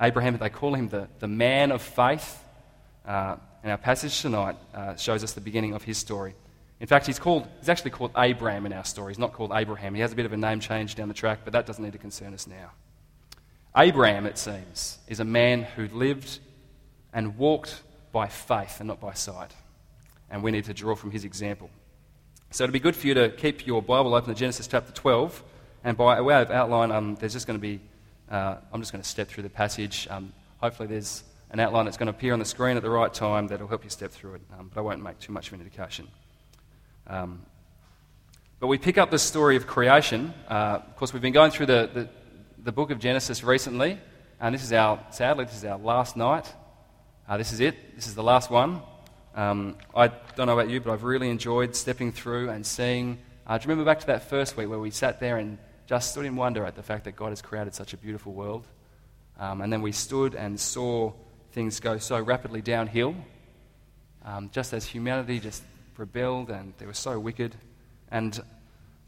Abraham, 0.00 0.36
they 0.38 0.50
call 0.50 0.74
him 0.74 0.88
the, 0.88 1.08
the 1.20 1.28
man 1.28 1.70
of 1.70 1.82
faith. 1.82 2.42
Uh, 3.06 3.36
and 3.62 3.70
our 3.70 3.78
passage 3.78 4.20
tonight 4.20 4.56
uh, 4.74 4.96
shows 4.96 5.22
us 5.22 5.32
the 5.32 5.40
beginning 5.40 5.74
of 5.74 5.82
his 5.82 5.98
story. 5.98 6.34
In 6.80 6.86
fact, 6.86 7.06
he's, 7.06 7.18
called, 7.18 7.46
he's 7.60 7.68
actually 7.68 7.92
called 7.92 8.10
Abram 8.14 8.66
in 8.66 8.72
our 8.72 8.84
story. 8.84 9.12
He's 9.12 9.18
not 9.18 9.32
called 9.32 9.52
Abraham. 9.54 9.94
He 9.94 10.00
has 10.00 10.12
a 10.12 10.16
bit 10.16 10.26
of 10.26 10.32
a 10.32 10.36
name 10.36 10.60
change 10.60 10.94
down 10.94 11.08
the 11.08 11.14
track, 11.14 11.40
but 11.44 11.52
that 11.52 11.66
doesn't 11.66 11.82
need 11.82 11.92
to 11.92 11.98
concern 11.98 12.34
us 12.34 12.46
now. 12.46 12.72
Abraham, 13.76 14.26
it 14.26 14.38
seems, 14.38 14.98
is 15.08 15.20
a 15.20 15.24
man 15.24 15.62
who 15.62 15.88
lived 15.88 16.38
and 17.12 17.36
walked 17.36 17.82
by 18.12 18.28
faith 18.28 18.80
and 18.80 18.88
not 18.88 19.00
by 19.00 19.14
sight. 19.14 19.52
And 20.30 20.42
we 20.42 20.50
need 20.50 20.64
to 20.64 20.74
draw 20.74 20.94
from 20.94 21.10
his 21.10 21.24
example. 21.24 21.70
So 22.50 22.62
it'd 22.62 22.72
be 22.72 22.78
good 22.78 22.94
for 22.94 23.08
you 23.08 23.14
to 23.14 23.30
keep 23.30 23.66
your 23.66 23.82
Bible 23.82 24.14
open 24.14 24.32
to 24.32 24.38
Genesis 24.38 24.68
chapter 24.68 24.92
12. 24.92 25.42
And 25.82 25.96
by 25.96 26.20
way 26.20 26.40
of 26.40 26.50
outline, 26.52 26.92
um, 26.92 27.16
there's 27.16 27.32
just 27.32 27.48
going 27.48 27.58
to 27.58 27.62
be, 27.62 27.80
uh, 28.30 28.56
I'm 28.72 28.80
just 28.80 28.92
going 28.92 29.02
to 29.02 29.08
step 29.08 29.28
through 29.28 29.42
the 29.42 29.50
passage. 29.50 30.06
Um, 30.08 30.32
hopefully, 30.58 30.86
there's 30.86 31.24
an 31.50 31.58
outline 31.58 31.84
that's 31.84 31.96
going 31.96 32.06
to 32.06 32.16
appear 32.16 32.32
on 32.32 32.38
the 32.38 32.44
screen 32.44 32.76
at 32.76 32.82
the 32.82 32.90
right 32.90 33.12
time 33.12 33.48
that'll 33.48 33.66
help 33.66 33.82
you 33.82 33.90
step 33.90 34.12
through 34.12 34.34
it. 34.34 34.42
Um, 34.56 34.70
but 34.72 34.80
I 34.80 34.84
won't 34.84 35.02
make 35.02 35.18
too 35.18 35.32
much 35.32 35.48
of 35.48 35.54
an 35.54 35.60
indication. 35.60 36.06
Um, 37.08 37.42
but 38.60 38.68
we 38.68 38.78
pick 38.78 38.98
up 38.98 39.10
the 39.10 39.18
story 39.18 39.56
of 39.56 39.66
creation. 39.66 40.32
Uh, 40.48 40.80
of 40.86 40.96
course, 40.96 41.12
we've 41.12 41.20
been 41.20 41.32
going 41.32 41.50
through 41.50 41.66
the, 41.66 41.90
the, 41.92 42.08
the, 42.64 42.72
book 42.72 42.90
of 42.90 42.98
Genesis 42.98 43.44
recently, 43.44 43.98
and 44.40 44.54
this 44.54 44.62
is 44.62 44.72
our, 44.72 44.98
sadly, 45.10 45.44
this 45.44 45.56
is 45.56 45.64
our 45.64 45.78
last 45.78 46.16
night. 46.16 46.50
Uh, 47.28 47.36
this 47.36 47.52
is 47.52 47.60
it. 47.60 47.94
This 47.94 48.06
is 48.06 48.14
the 48.14 48.22
last 48.22 48.50
one. 48.50 48.80
Um, 49.34 49.76
I 49.94 50.08
don't 50.08 50.46
know 50.46 50.58
about 50.58 50.70
you, 50.70 50.80
but 50.80 50.92
I've 50.92 51.04
really 51.04 51.28
enjoyed 51.28 51.76
stepping 51.76 52.10
through 52.10 52.48
and 52.48 52.64
seeing. 52.64 53.18
Uh, 53.46 53.58
do 53.58 53.64
you 53.64 53.68
remember 53.68 53.90
back 53.90 54.00
to 54.00 54.06
that 54.06 54.30
first 54.30 54.56
week 54.56 54.68
where 54.68 54.78
we 54.78 54.90
sat 54.90 55.20
there 55.20 55.36
and 55.36 55.58
just 55.86 56.12
stood 56.12 56.24
in 56.24 56.36
wonder 56.36 56.64
at 56.64 56.74
the 56.74 56.82
fact 56.82 57.04
that 57.04 57.16
God 57.16 57.28
has 57.28 57.42
created 57.42 57.74
such 57.74 57.92
a 57.92 57.98
beautiful 57.98 58.32
world? 58.32 58.66
Um, 59.38 59.60
and 59.60 59.70
then 59.70 59.82
we 59.82 59.92
stood 59.92 60.34
and 60.34 60.58
saw 60.58 61.12
things 61.52 61.80
go 61.80 61.98
so 61.98 62.18
rapidly 62.18 62.62
downhill, 62.62 63.14
um, 64.24 64.48
just 64.52 64.72
as 64.72 64.86
humanity 64.86 65.38
just 65.38 65.62
rebelled 65.98 66.50
and 66.50 66.72
they 66.78 66.86
were 66.86 66.94
so 66.94 67.18
wicked. 67.18 67.54
And, 68.10 68.40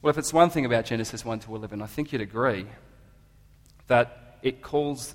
well, 0.03 0.11
if 0.11 0.19
it's 0.19 0.33
one 0.33 0.51
thing 0.51 0.67
about 0.67 0.85
Genesis 0.85 1.25
1 1.25 1.41
to 1.41 1.57
11, 1.57 1.81
I 1.81 1.87
think 1.87 2.13
you'd 2.13 2.21
agree 2.21 2.67
that 3.87 4.38
it 4.43 4.62
calls 4.62 5.14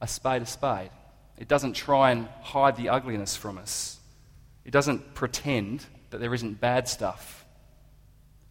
a 0.00 0.06
spade 0.06 0.42
a 0.42 0.46
spade. 0.46 0.90
It 1.38 1.48
doesn't 1.48 1.74
try 1.74 2.10
and 2.10 2.28
hide 2.42 2.76
the 2.76 2.88
ugliness 2.88 3.36
from 3.36 3.58
us, 3.58 3.98
it 4.64 4.70
doesn't 4.70 5.14
pretend 5.14 5.84
that 6.10 6.18
there 6.18 6.34
isn't 6.34 6.60
bad 6.60 6.88
stuff. 6.88 7.44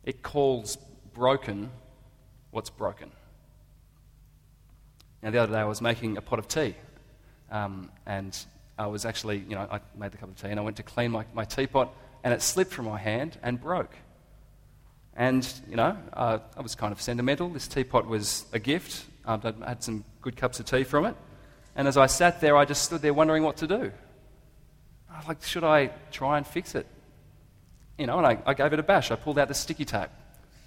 It 0.03 0.21
calls 0.21 0.77
broken 1.13 1.69
what's 2.51 2.69
broken. 2.69 3.11
Now, 5.21 5.31
the 5.31 5.39
other 5.39 5.53
day 5.53 5.59
I 5.59 5.65
was 5.65 5.81
making 5.81 6.17
a 6.17 6.21
pot 6.21 6.39
of 6.39 6.47
tea, 6.47 6.75
um, 7.51 7.91
and 8.05 8.37
I 8.77 8.87
was 8.87 9.05
actually, 9.05 9.39
you 9.39 9.55
know, 9.55 9.67
I 9.69 9.79
made 9.97 10.11
the 10.11 10.17
cup 10.17 10.29
of 10.29 10.39
tea 10.39 10.49
and 10.49 10.59
I 10.59 10.63
went 10.63 10.77
to 10.77 10.83
clean 10.83 11.11
my, 11.11 11.25
my 11.33 11.45
teapot 11.45 11.93
and 12.23 12.33
it 12.33 12.41
slipped 12.41 12.71
from 12.71 12.85
my 12.85 12.97
hand 12.97 13.37
and 13.41 13.59
broke. 13.59 13.95
And, 15.15 15.51
you 15.67 15.75
know, 15.75 15.97
uh, 16.13 16.39
I 16.55 16.61
was 16.61 16.75
kind 16.75 16.91
of 16.91 17.01
sentimental. 17.01 17.49
This 17.49 17.67
teapot 17.67 18.07
was 18.07 18.45
a 18.53 18.59
gift. 18.59 19.05
Um, 19.27 19.41
I 19.61 19.69
had 19.69 19.83
some 19.83 20.03
good 20.21 20.35
cups 20.35 20.59
of 20.59 20.65
tea 20.65 20.83
from 20.83 21.05
it. 21.05 21.15
And 21.75 21.87
as 21.87 21.97
I 21.97 22.07
sat 22.07 22.41
there, 22.41 22.57
I 22.57 22.65
just 22.65 22.83
stood 22.83 23.01
there 23.01 23.13
wondering 23.13 23.43
what 23.43 23.57
to 23.57 23.67
do. 23.67 23.91
I 25.11 25.17
was 25.19 25.27
like, 25.27 25.43
should 25.43 25.63
I 25.63 25.91
try 26.11 26.37
and 26.37 26.47
fix 26.47 26.73
it? 26.73 26.87
You 27.99 28.07
know, 28.07 28.17
and 28.17 28.25
I, 28.25 28.39
I 28.45 28.53
gave 28.55 28.73
it 28.73 28.79
a 28.79 28.83
bash. 28.83 29.11
I 29.11 29.15
pulled 29.15 29.37
out 29.37 29.47
the 29.47 29.53
sticky 29.53 29.85
tape 29.85 30.09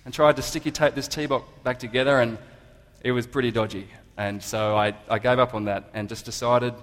and 0.05 0.15
tried 0.15 0.37
to 0.37 0.43
sticky 0.43 0.71
tape 0.71 0.95
this 0.95 1.09
teapot 1.09 1.65
back 1.65 1.79
together, 1.79 2.21
and 2.21 2.39
it 3.03 3.13
was 3.13 3.27
pretty 3.27 3.51
dodgy. 3.51 3.89
And 4.17 4.43
so 4.43 4.77
I, 4.77 4.95
I 5.09 5.19
gave 5.19 5.39
up 5.39 5.55
on 5.55 5.65
that 5.65 5.91
and 5.95 6.09
just 6.09 6.25
decided 6.25 6.75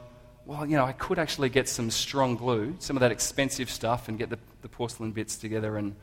well, 0.47 0.65
you 0.65 0.77
know, 0.77 0.85
I 0.85 0.93
could 0.93 1.19
actually 1.19 1.49
get 1.49 1.67
some 1.67 1.91
strong 1.91 2.37
glue, 2.37 2.77
some 2.79 2.95
of 2.95 3.01
that 3.01 3.11
expensive 3.11 3.69
stuff, 3.69 4.07
and 4.07 4.17
get 4.17 4.29
the, 4.29 4.39
the 4.61 4.69
porcelain 4.69 5.11
bits 5.11 5.35
together. 5.37 5.75
And 5.75 5.93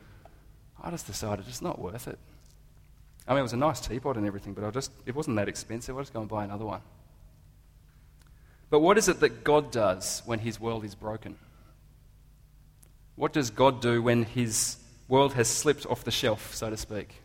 I 0.81 0.91
just 0.91 1.07
decided 1.07 1.45
it's 1.47 1.63
not 1.63 1.79
worth 1.79 2.07
it. 2.07 2.19
I 3.27 3.31
mean, 3.31 3.39
it 3.39 3.43
was 3.43 3.53
a 3.53 3.57
nice 3.57 3.79
teapot 3.79 4.17
and 4.17 4.25
everything, 4.25 4.53
but 4.53 4.63
I 4.63 4.71
just, 4.71 4.91
it 5.05 5.15
wasn't 5.15 5.37
that 5.37 5.49
expensive. 5.49 5.95
I'll 5.95 6.03
just 6.03 6.13
go 6.13 6.21
and 6.21 6.29
buy 6.29 6.43
another 6.43 6.65
one. 6.65 6.81
But 8.69 8.79
what 8.79 8.97
is 8.97 9.07
it 9.07 9.19
that 9.21 9.43
God 9.43 9.71
does 9.71 10.21
when 10.25 10.39
his 10.39 10.59
world 10.59 10.83
is 10.85 10.95
broken? 10.95 11.37
What 13.15 13.33
does 13.33 13.49
God 13.49 13.81
do 13.81 14.01
when 14.01 14.23
his 14.23 14.77
world 15.07 15.33
has 15.33 15.47
slipped 15.47 15.85
off 15.85 16.03
the 16.03 16.11
shelf, 16.11 16.53
so 16.53 16.69
to 16.69 16.77
speak? 16.77 17.21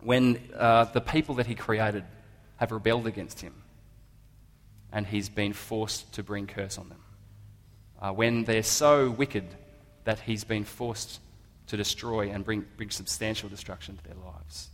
When 0.00 0.38
uh, 0.56 0.84
the 0.84 1.00
people 1.00 1.36
that 1.36 1.46
he 1.46 1.54
created 1.54 2.04
have 2.56 2.70
rebelled 2.70 3.06
against 3.06 3.40
him? 3.40 3.54
and 4.94 5.08
he's 5.08 5.28
been 5.28 5.52
forced 5.52 6.12
to 6.14 6.22
bring 6.22 6.46
curse 6.46 6.78
on 6.78 6.88
them. 6.88 7.02
Uh, 8.00 8.12
when 8.12 8.44
they're 8.44 8.62
so 8.62 9.10
wicked 9.10 9.44
that 10.04 10.20
he's 10.20 10.44
been 10.44 10.64
forced 10.64 11.20
to 11.68 11.76
destroy 11.76 12.30
and 12.30 12.44
bring, 12.44 12.64
bring 12.76 12.90
substantial 12.90 13.48
destruction 13.48 13.96
to 13.96 14.04
their 14.04 14.16
lives. 14.24 14.68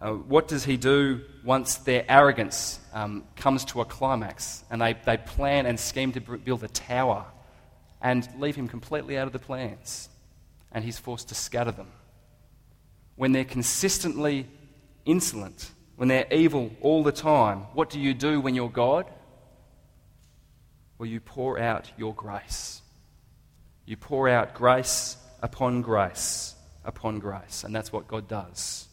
Uh, 0.00 0.12
what 0.12 0.46
does 0.46 0.64
he 0.64 0.76
do 0.76 1.20
once 1.44 1.76
their 1.78 2.04
arrogance 2.08 2.78
um, 2.92 3.24
comes 3.34 3.64
to 3.64 3.80
a 3.80 3.84
climax 3.84 4.62
and 4.70 4.80
they, 4.80 4.94
they 5.04 5.16
plan 5.16 5.66
and 5.66 5.78
scheme 5.78 6.12
to 6.12 6.20
build 6.20 6.62
a 6.62 6.68
tower 6.68 7.26
and 8.00 8.28
leave 8.38 8.54
him 8.54 8.68
completely 8.68 9.18
out 9.18 9.26
of 9.26 9.32
the 9.32 9.38
plans 9.40 10.08
and 10.70 10.84
he's 10.84 10.98
forced 10.98 11.28
to 11.28 11.34
scatter 11.34 11.72
them? 11.72 11.90
When 13.16 13.32
they're 13.32 13.44
consistently 13.44 14.46
insolent 15.04 15.72
when 15.98 16.06
they're 16.06 16.32
evil 16.32 16.70
all 16.80 17.02
the 17.02 17.10
time, 17.10 17.66
what 17.72 17.90
do 17.90 17.98
you 17.98 18.14
do 18.14 18.40
when 18.40 18.54
you're 18.54 18.70
God? 18.70 19.10
Well, 20.96 21.08
you 21.08 21.18
pour 21.18 21.58
out 21.58 21.90
your 21.98 22.14
grace. 22.14 22.82
You 23.88 23.96
pour 23.96 24.28
out 24.28 24.52
grace 24.52 25.16
upon 25.40 25.80
grace 25.80 26.54
upon 26.84 27.20
grace. 27.20 27.64
And 27.64 27.74
that's 27.74 27.90
what 27.90 28.06
God 28.06 28.28
does. 28.28 28.86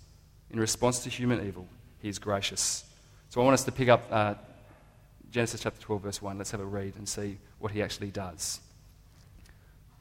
In 0.49 0.57
response 0.57 0.99
to 0.99 1.09
human 1.09 1.45
evil, 1.45 1.67
He 1.99 2.07
is 2.07 2.17
gracious. 2.17 2.85
So 3.27 3.41
I 3.41 3.43
want 3.43 3.55
us 3.55 3.65
to 3.65 3.73
pick 3.73 3.89
up 3.89 4.07
uh, 4.09 4.35
Genesis 5.31 5.59
chapter 5.59 5.81
12, 5.81 6.01
verse 6.01 6.21
1. 6.21 6.37
Let's 6.37 6.51
have 6.51 6.61
a 6.61 6.65
read 6.65 6.93
and 6.95 7.09
see 7.09 7.39
what 7.59 7.73
He 7.73 7.83
actually 7.83 8.09
does. 8.09 8.61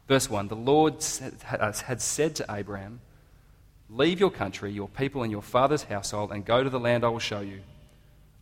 Verse 0.06 0.30
1 0.30 0.46
The 0.46 0.54
Lord 0.54 1.04
had 1.42 2.00
said 2.00 2.36
to 2.36 2.46
Abraham, 2.48 3.00
Leave 3.90 4.20
your 4.20 4.30
country, 4.30 4.70
your 4.70 4.88
people, 4.88 5.24
and 5.24 5.32
your 5.32 5.42
father's 5.42 5.82
household, 5.82 6.30
and 6.30 6.44
go 6.44 6.62
to 6.62 6.70
the 6.70 6.78
land 6.78 7.04
I 7.04 7.08
will 7.08 7.18
show 7.18 7.40
you. 7.40 7.62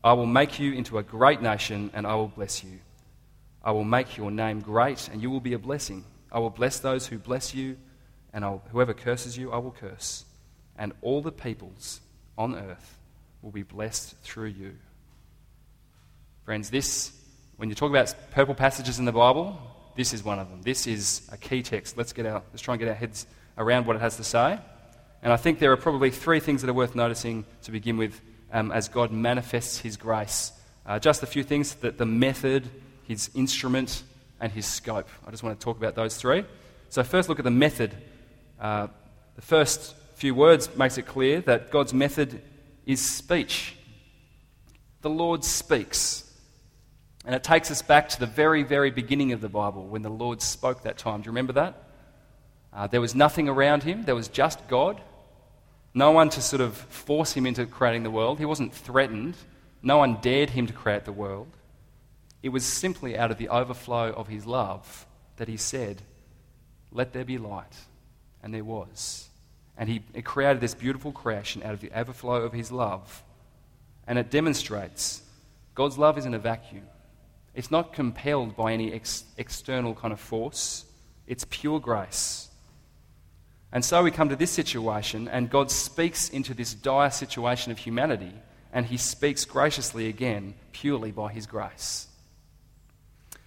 I 0.05 0.13
will 0.13 0.27
make 0.27 0.61
you 0.61 0.75
into 0.75 0.99
a 0.99 1.03
great 1.03 1.41
nation, 1.41 1.91
and 1.95 2.07
I 2.07 2.15
will 2.15 2.29
bless 2.29 2.63
you. 2.63 2.79
I 3.65 3.71
will 3.71 3.85
make 3.85 4.19
your 4.19 4.31
name 4.31 4.61
great, 4.61 5.09
and 5.09 5.23
you 5.23 5.31
will 5.31 5.41
be 5.41 5.55
a 5.55 5.59
blessing. 5.59 6.05
I 6.33 6.39
will 6.39 6.51
bless 6.51 6.81
those 6.81 7.07
who 7.07 7.19
bless 7.19 7.55
you, 7.55 7.77
and 8.33 8.45
I'll, 8.45 8.63
whoever 8.73 8.95
curses 8.95 9.37
you, 9.37 9.53
I 9.53 9.59
will 9.59 9.71
curse. 9.71 10.25
And 10.79 10.95
all 11.03 11.21
the 11.21 11.31
peoples 11.31 12.01
on 12.39 12.57
earth 12.57 12.99
will 13.43 13.51
be 13.51 13.63
blessed 13.63 14.17
through 14.23 14.49
you. 14.49 14.75
Friends, 16.45 16.71
this, 16.71 17.13
when 17.57 17.69
you 17.69 17.75
talk 17.75 17.91
about 17.91 18.15
purple 18.31 18.55
passages 18.55 18.99
in 18.99 19.05
the 19.05 19.13
Bible, 19.13 19.59
this 19.95 20.15
is 20.15 20.25
one 20.25 20.39
of 20.39 20.49
them. 20.49 20.63
This 20.63 20.87
is 20.87 21.29
a 21.31 21.37
key 21.37 21.63
text. 21.63 21.99
Let's, 21.99 22.15
get 22.15 22.25
our, 22.25 22.43
let's 22.51 22.63
try 22.63 22.75
and 22.75 22.81
get 22.81 22.89
our 22.89 22.95
heads 22.95 23.27
around 23.59 23.87
what 23.87 23.97
it 23.97 24.01
has 24.01 24.17
to 24.17 24.25
say. 24.25 24.59
And 25.23 25.33
I 25.33 25.37
think 25.37 25.59
there 25.59 25.71
are 25.73 25.77
probably 25.77 26.11
three 26.11 26.41
things 26.41 26.63
that 26.63 26.71
are 26.71 26.75
worth 26.75 26.95
noticing 26.95 27.45
to 27.65 27.71
begin 27.71 27.99
with 27.99 28.19
um, 28.53 28.73
as 28.73 28.89
God 28.89 29.13
manifests 29.13 29.79
his 29.79 29.97
grace. 29.97 30.53
Uh, 30.87 30.99
just 30.99 31.23
a 31.23 31.27
few 31.27 31.45
things 31.45 31.75
that 31.77 31.99
the 31.99 32.07
method, 32.07 32.69
his 33.07 33.31
instrument, 33.35 34.03
and 34.43 34.53
his 34.53 34.67
scope. 34.67 35.09
I 35.27 35.31
just 35.31 35.43
want 35.43 35.59
to 35.59 35.65
talk 35.65 35.79
about 35.79 35.95
those 35.95 36.17
three. 36.17 36.45
So, 36.91 37.03
first, 37.03 37.31
look 37.31 37.39
at 37.39 37.45
the 37.45 37.51
method. 37.51 37.97
Uh, 38.61 38.89
the 39.37 39.43
first 39.43 39.95
few 40.17 40.35
words 40.35 40.77
makes 40.77 40.99
it 40.99 41.07
clear 41.07 41.41
that 41.43 41.71
God's 41.71 41.95
method 41.95 42.43
is 42.85 43.01
speech. 43.01 43.77
The 45.01 45.09
Lord 45.09 45.45
speaks. 45.45 46.29
And 47.25 47.37
it 47.37 47.45
takes 47.45 47.71
us 47.71 47.83
back 47.83 48.09
to 48.11 48.21
the 48.21 48.27
very, 48.27 48.65
very 48.65 48.91
beginning 48.91 49.33
of 49.33 49.41
the 49.41 49.49
Bible 49.49 49.87
when 49.87 50.03
the 50.03 50.11
Lord 50.11 50.43
spoke 50.43 50.83
that 50.83 50.99
time. 50.99 51.23
Do 51.23 51.27
you 51.27 51.31
remember 51.31 51.53
that? 51.55 51.81
Uh, 52.73 52.89
there 52.89 53.01
was 53.01 53.15
nothing 53.15 53.49
around 53.49 53.85
him, 53.85 54.05
there 54.05 54.17
was 54.17 54.29
just 54.29 54.67
God. 54.67 55.01
No 55.95 56.11
one 56.11 56.31
to 56.31 56.41
sort 56.41 56.63
of 56.63 56.75
force 56.75 57.33
him 57.33 57.47
into 57.47 57.67
creating 57.67 58.03
the 58.03 58.11
world. 58.11 58.39
He 58.39 58.45
wasn't 58.45 58.75
threatened. 58.75 59.37
No 59.83 59.99
one 59.99 60.19
dared 60.21 60.51
him 60.51 60.67
to 60.67 60.73
create 60.73 61.05
the 61.05 61.13
world. 61.13 61.49
It 62.43 62.51
was 62.51 62.65
simply 62.65 63.17
out 63.17 63.31
of 63.31 63.39
the 63.39 63.49
overflow 63.49 64.13
of 64.13 64.29
his 64.29 64.47
love 64.47 65.07
that 65.37 65.49
he 65.49 65.57
said, 65.57 66.03
Let 66.91 67.13
there 67.13 67.25
be 67.25 67.39
light. 67.39 67.77
And 68.43 68.53
there 68.53 68.65
was. 68.65 69.29
And 69.79 69.89
he 69.89 70.01
created 70.23 70.61
this 70.61 70.75
beautiful 70.75 71.13
creation 71.13 71.63
out 71.63 71.75
of 71.75 71.81
the 71.81 71.93
overflow 71.93 72.43
of 72.43 72.53
his 72.53 72.73
love. 72.73 73.23
And 74.07 74.19
it 74.19 74.31
demonstrates 74.31 75.23
God's 75.75 75.97
love 75.97 76.19
is 76.19 76.27
in 76.27 76.35
a 76.35 76.39
vacuum. 76.39 76.87
It's 77.55 77.71
not 77.71 77.93
compelled 77.93 78.57
by 78.57 78.73
any 78.73 78.93
ex- 78.93 79.25
external 79.37 79.95
kind 79.95 80.13
of 80.13 80.21
force, 80.21 80.85
it's 81.27 81.47
pure 81.49 81.81
grace. 81.81 82.49
And 83.71 83.85
so 83.85 84.03
we 84.03 84.11
come 84.11 84.29
to 84.29 84.37
this 84.37 84.51
situation, 84.51 85.29
and 85.29 85.49
God 85.49 85.71
speaks 85.71 86.29
into 86.29 86.53
this 86.53 86.75
dire 86.75 87.11
situation 87.11 87.73
of 87.73 87.79
humanity, 87.79 88.33
and 88.73 88.85
he 88.85 88.99
speaks 88.99 89.47
graciously 89.47 90.09
again, 90.09 90.55
purely 90.73 91.11
by 91.11 91.33
his 91.33 91.47
grace. 91.47 92.07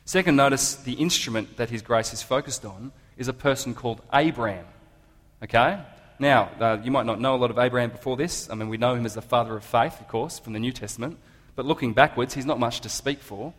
Second, 0.06 0.36
notice 0.36 0.76
the 0.76 0.94
instrument 0.94 1.58
that 1.58 1.72
his 1.72 1.82
grace 1.82 2.14
is 2.14 2.22
focused 2.22 2.64
on 2.64 2.92
is 3.18 3.28
a 3.28 3.34
person 3.34 3.74
called 3.74 4.02
Abraham. 4.14 4.66
Okay? 5.44 5.82
Now, 6.20 6.52
uh, 6.60 6.78
you 6.84 6.92
might 6.92 7.08
not 7.08 7.20
know 7.20 7.36
a 7.36 7.38
lot 7.38 7.50
of 7.50 7.58
Abraham 7.58 7.90
before 7.90 8.16
this. 8.16 8.48
I 8.50 8.54
mean, 8.54 8.70
we 8.70 8.78
know 8.78 8.94
him 8.94 9.06
as 9.08 9.16
the 9.16 9.24
father 9.24 9.58
of 9.58 9.64
faith, 9.64 10.00
of 10.00 10.08
course, 10.08 10.38
from 10.38 10.54
the 10.54 10.60
New 10.60 10.72
Testament. 10.72 11.18
But 11.56 11.66
looking 11.66 11.94
backwards, 11.94 12.36
he's 12.36 12.46
not 12.46 12.60
much 12.60 12.82
to 12.82 12.90
speak 12.90 13.20
for. 13.20 13.52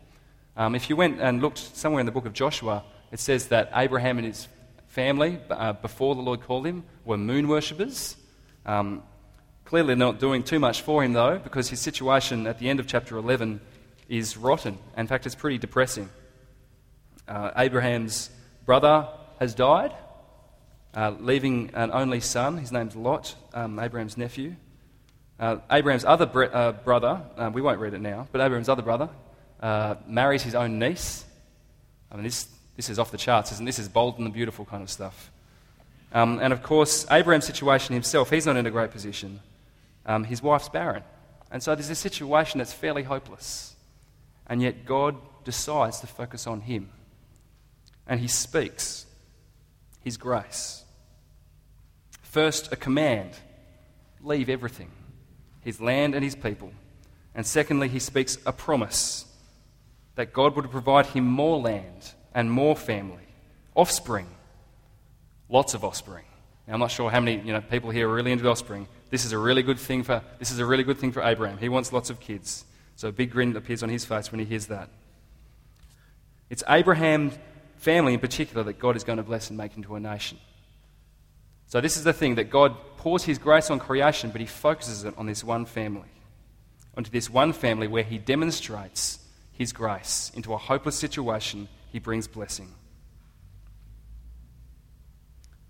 Um, 0.56 0.76
if 0.76 0.88
you 0.88 0.94
went 0.94 1.20
and 1.20 1.42
looked 1.42 1.58
somewhere 1.58 2.00
in 2.00 2.06
the 2.06 2.12
book 2.12 2.26
of 2.26 2.32
Joshua, 2.32 2.84
it 3.10 3.18
says 3.18 3.48
that 3.48 3.70
Abraham 3.74 4.18
and 4.18 4.26
his 4.26 4.46
family, 4.86 5.40
uh, 5.50 5.72
before 5.72 6.14
the 6.14 6.22
Lord 6.22 6.42
called 6.42 6.64
him, 6.64 6.84
were 7.04 7.18
moon 7.18 7.48
worshippers. 7.48 8.16
Um, 8.64 9.02
clearly 9.64 9.96
not 9.96 10.20
doing 10.20 10.44
too 10.44 10.60
much 10.60 10.82
for 10.82 11.02
him, 11.02 11.12
though, 11.12 11.38
because 11.38 11.68
his 11.68 11.80
situation 11.80 12.46
at 12.46 12.60
the 12.60 12.70
end 12.70 12.78
of 12.78 12.86
chapter 12.86 13.16
11 13.16 13.60
is 14.08 14.36
rotten. 14.36 14.78
In 14.96 15.08
fact, 15.08 15.26
it's 15.26 15.34
pretty 15.34 15.58
depressing. 15.58 16.08
Uh, 17.28 17.50
Abraham's 17.56 18.30
brother 18.64 19.08
has 19.40 19.54
died, 19.54 19.92
uh, 20.94 21.14
leaving 21.18 21.70
an 21.74 21.90
only 21.92 22.20
son. 22.20 22.58
His 22.58 22.72
name's 22.72 22.96
Lot, 22.96 23.34
um, 23.54 23.78
Abraham's 23.78 24.16
nephew. 24.16 24.56
Uh, 25.38 25.58
Abraham's 25.70 26.04
other 26.04 26.26
bre- 26.26 26.44
uh, 26.44 26.72
brother, 26.72 27.20
uh, 27.36 27.50
we 27.52 27.60
won't 27.60 27.78
read 27.78 27.94
it 27.94 28.00
now, 28.00 28.26
but 28.32 28.40
Abraham's 28.40 28.68
other 28.68 28.82
brother 28.82 29.10
uh, 29.60 29.96
marries 30.06 30.42
his 30.42 30.54
own 30.54 30.78
niece. 30.78 31.24
I 32.10 32.14
mean, 32.14 32.24
this, 32.24 32.48
this 32.76 32.88
is 32.88 32.98
off 32.98 33.10
the 33.10 33.18
charts, 33.18 33.52
isn't 33.52 33.64
this? 33.64 33.78
is 33.78 33.88
bold 33.88 34.16
and 34.18 34.26
the 34.26 34.30
beautiful 34.30 34.64
kind 34.64 34.82
of 34.82 34.90
stuff. 34.90 35.30
Um, 36.12 36.38
and 36.40 36.52
of 36.52 36.62
course, 36.62 37.06
Abraham's 37.10 37.44
situation 37.44 37.92
himself, 37.92 38.30
he's 38.30 38.46
not 38.46 38.56
in 38.56 38.64
a 38.64 38.70
great 38.70 38.90
position. 38.90 39.40
Um, 40.06 40.24
his 40.24 40.42
wife's 40.42 40.68
barren. 40.68 41.02
And 41.50 41.62
so 41.62 41.74
there's 41.74 41.90
a 41.90 41.94
situation 41.94 42.58
that's 42.58 42.72
fairly 42.72 43.02
hopeless. 43.02 43.74
And 44.46 44.62
yet 44.62 44.86
God 44.86 45.16
decides 45.44 46.00
to 46.00 46.06
focus 46.06 46.46
on 46.46 46.62
him. 46.62 46.88
And 48.06 48.20
he 48.20 48.28
speaks 48.28 49.06
his 50.02 50.16
grace. 50.16 50.84
First, 52.22 52.72
a 52.72 52.76
command 52.76 53.30
leave 54.22 54.48
everything 54.48 54.90
his 55.62 55.80
land 55.80 56.14
and 56.14 56.22
his 56.22 56.36
people. 56.36 56.70
And 57.34 57.44
secondly, 57.44 57.88
he 57.88 57.98
speaks 57.98 58.38
a 58.46 58.52
promise 58.52 59.24
that 60.14 60.32
God 60.32 60.54
would 60.54 60.70
provide 60.70 61.06
him 61.06 61.24
more 61.26 61.58
land 61.58 62.12
and 62.32 62.50
more 62.50 62.76
family, 62.76 63.26
offspring, 63.74 64.28
lots 65.48 65.74
of 65.74 65.84
offspring. 65.84 66.24
Now, 66.66 66.74
I'm 66.74 66.80
not 66.80 66.90
sure 66.90 67.10
how 67.10 67.20
many 67.20 67.44
you 67.44 67.52
know, 67.52 67.60
people 67.60 67.90
here 67.90 68.08
are 68.08 68.14
really 68.14 68.32
into 68.32 68.48
offspring. 68.48 68.86
This 69.10 69.24
is 69.24 69.32
a 69.32 69.38
really 69.38 69.62
good 69.62 69.78
thing 69.78 70.02
for 70.02 70.22
this 70.38 70.50
is 70.50 70.58
a 70.58 70.66
really 70.66 70.84
good 70.84 70.98
thing 70.98 71.12
for 71.12 71.22
Abraham. 71.22 71.58
He 71.58 71.68
wants 71.68 71.92
lots 71.92 72.10
of 72.10 72.20
kids. 72.20 72.64
So 72.96 73.08
a 73.08 73.12
big 73.12 73.30
grin 73.30 73.56
appears 73.56 73.82
on 73.82 73.88
his 73.88 74.04
face 74.04 74.30
when 74.30 74.38
he 74.38 74.46
hears 74.46 74.66
that. 74.66 74.88
It's 76.48 76.62
Abraham's 76.68 77.36
family 77.76 78.14
in 78.14 78.20
particular 78.20 78.62
that 78.64 78.78
God 78.78 78.96
is 78.96 79.04
going 79.04 79.18
to 79.18 79.22
bless 79.22 79.48
and 79.48 79.56
make 79.56 79.76
into 79.76 79.94
a 79.94 80.00
nation. 80.00 80.38
So 81.66 81.80
this 81.80 81.96
is 81.96 82.04
the 82.04 82.12
thing 82.12 82.36
that 82.36 82.50
God 82.50 82.76
pours 82.96 83.24
his 83.24 83.38
grace 83.38 83.70
on 83.70 83.78
creation, 83.78 84.30
but 84.30 84.40
he 84.40 84.46
focuses 84.46 85.04
it 85.04 85.14
on 85.16 85.26
this 85.26 85.42
one 85.42 85.66
family. 85.66 86.08
Onto 86.96 87.10
this 87.10 87.28
one 87.28 87.52
family 87.52 87.88
where 87.88 88.02
he 88.02 88.18
demonstrates 88.18 89.18
his 89.52 89.72
grace. 89.72 90.30
Into 90.34 90.54
a 90.54 90.58
hopeless 90.58 90.96
situation, 90.96 91.68
he 91.90 91.98
brings 91.98 92.28
blessing. 92.28 92.72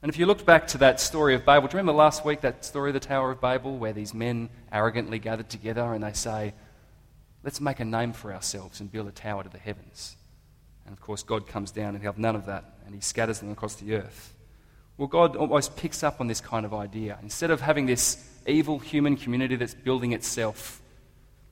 And 0.02 0.10
if 0.12 0.18
you 0.18 0.26
looked 0.26 0.46
back 0.46 0.68
to 0.68 0.78
that 0.78 1.00
story 1.00 1.34
of 1.34 1.44
Babel, 1.44 1.68
do 1.68 1.72
you 1.72 1.78
remember 1.78 1.98
last 1.98 2.24
week 2.24 2.42
that 2.42 2.64
story 2.64 2.90
of 2.90 2.94
the 2.94 3.00
Tower 3.00 3.32
of 3.32 3.40
Babel 3.40 3.76
where 3.76 3.92
these 3.92 4.14
men 4.14 4.50
arrogantly 4.70 5.18
gathered 5.18 5.48
together 5.48 5.92
and 5.94 6.04
they 6.04 6.12
say, 6.12 6.54
Let's 7.42 7.60
make 7.60 7.78
a 7.78 7.84
name 7.84 8.12
for 8.12 8.34
ourselves 8.34 8.80
and 8.80 8.90
build 8.90 9.06
a 9.06 9.12
tower 9.12 9.44
to 9.44 9.48
the 9.48 9.58
heavens. 9.58 10.16
And 10.86 10.92
of 10.92 11.00
course, 11.00 11.22
God 11.22 11.46
comes 11.46 11.70
down 11.70 11.94
and 11.94 12.02
has 12.02 12.14
none 12.16 12.36
of 12.36 12.46
that 12.46 12.76
and 12.86 12.94
he 12.94 13.00
scatters 13.00 13.40
them 13.40 13.50
across 13.50 13.74
the 13.74 13.94
earth. 13.96 14.32
Well, 14.96 15.08
God 15.08 15.36
almost 15.36 15.76
picks 15.76 16.02
up 16.02 16.20
on 16.20 16.28
this 16.28 16.40
kind 16.40 16.64
of 16.64 16.72
idea. 16.72 17.18
Instead 17.22 17.50
of 17.50 17.60
having 17.60 17.84
this 17.84 18.24
evil 18.46 18.78
human 18.78 19.16
community 19.16 19.56
that's 19.56 19.74
building 19.74 20.12
itself, 20.12 20.80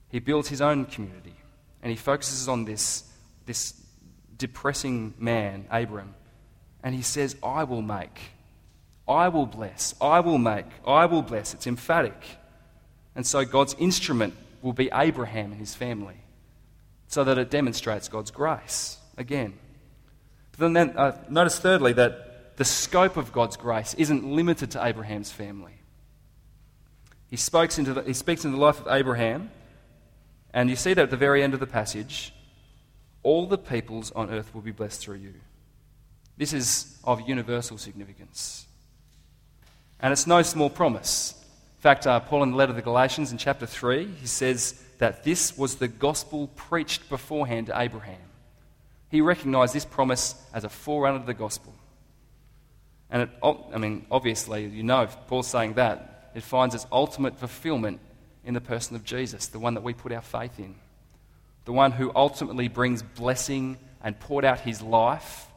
he 0.09 0.19
builds 0.19 0.47
his 0.47 0.61
own 0.61 0.85
community. 0.85 1.35
And 1.83 1.91
he 1.91 1.97
focuses 1.97 2.47
on 2.47 2.65
this, 2.65 3.03
this 3.45 3.79
depressing 4.35 5.13
man, 5.19 5.67
Abram. 5.69 6.15
And 6.81 6.95
he 6.95 7.03
says, 7.03 7.35
I 7.43 7.65
will 7.65 7.81
make, 7.81 8.19
I 9.07 9.27
will 9.27 9.45
bless, 9.45 9.93
I 10.01 10.21
will 10.21 10.39
make, 10.39 10.65
I 10.87 11.05
will 11.05 11.21
bless. 11.21 11.53
It's 11.53 11.67
emphatic. 11.67 12.19
And 13.15 13.27
so 13.27 13.45
God's 13.45 13.75
instrument 13.77 14.33
will 14.61 14.73
be 14.73 14.89
Abraham 14.91 15.51
and 15.51 15.59
his 15.59 15.75
family, 15.75 16.17
so 17.07 17.23
that 17.23 17.37
it 17.37 17.51
demonstrates 17.51 18.07
God's 18.07 18.31
grace 18.31 18.97
again. 19.17 19.53
But 20.57 20.73
then, 20.73 20.97
uh, 20.97 21.17
notice 21.29 21.59
thirdly 21.59 21.93
that 21.93 22.57
the 22.57 22.65
scope 22.65 23.17
of 23.17 23.31
God's 23.31 23.57
grace 23.57 23.93
isn't 23.95 24.25
limited 24.25 24.71
to 24.71 24.85
Abraham's 24.85 25.31
family. 25.31 25.73
He, 27.29 27.37
speaks 27.37 27.77
into 27.77 27.93
the, 27.93 28.03
he 28.03 28.13
speaks 28.13 28.45
into 28.45 28.55
the 28.57 28.63
life 28.63 28.79
of 28.79 28.87
Abraham 28.87 29.51
and 30.53 30.69
you 30.69 30.77
see 30.77 30.93
that 30.93 31.03
at 31.03 31.09
the 31.09 31.17
very 31.17 31.43
end 31.43 31.53
of 31.53 31.59
the 31.59 31.67
passage 31.67 32.33
all 33.23 33.47
the 33.47 33.57
peoples 33.57 34.11
on 34.11 34.29
earth 34.29 34.53
will 34.53 34.61
be 34.61 34.71
blessed 34.71 35.01
through 35.01 35.17
you. 35.17 35.33
This 36.37 36.53
is 36.53 36.97
of 37.03 37.27
universal 37.27 37.77
significance. 37.77 38.67
And 39.99 40.13
it's 40.13 40.27
no 40.27 40.43
small 40.43 40.69
promise. 40.69 41.33
In 41.77 41.81
fact, 41.81 42.05
uh, 42.05 42.19
Paul 42.19 42.43
in 42.43 42.51
the 42.51 42.57
letter 42.57 42.71
to 42.71 42.75
the 42.75 42.81
Galatians 42.81 43.31
in 43.31 43.37
chapter 43.37 43.65
3, 43.65 44.05
he 44.05 44.27
says 44.27 44.81
that 44.99 45.23
this 45.23 45.57
was 45.57 45.75
the 45.75 45.87
gospel 45.87 46.47
preached 46.55 47.09
beforehand 47.09 47.67
to 47.67 47.79
Abraham. 47.79 48.24
He 49.09 49.21
recognized 49.21 49.73
this 49.73 49.85
promise 49.85 50.35
as 50.53 50.63
a 50.63 50.69
forerunner 50.69 51.17
of 51.17 51.25
the 51.25 51.33
gospel. 51.33 51.73
And 53.09 53.23
it, 53.23 53.29
I 53.43 53.77
mean, 53.77 54.05
obviously, 54.09 54.65
you 54.65 54.83
know, 54.83 55.07
Paul's 55.27 55.47
saying 55.47 55.75
that, 55.75 56.31
it 56.35 56.43
finds 56.43 56.75
its 56.75 56.85
ultimate 56.91 57.39
fulfillment 57.39 57.99
in 58.43 58.53
the 58.53 58.61
person 58.61 58.95
of 58.95 59.03
Jesus, 59.03 59.47
the 59.47 59.59
one 59.59 59.75
that 59.75 59.83
we 59.83 59.93
put 59.93 60.11
our 60.11 60.21
faith 60.21 60.59
in, 60.59 60.75
the 61.65 61.71
one 61.71 61.91
who 61.91 62.11
ultimately 62.15 62.67
brings 62.67 63.01
blessing 63.01 63.77
and 64.03 64.19
poured 64.19 64.45
out 64.45 64.59
his 64.59 64.81
life 64.81 65.47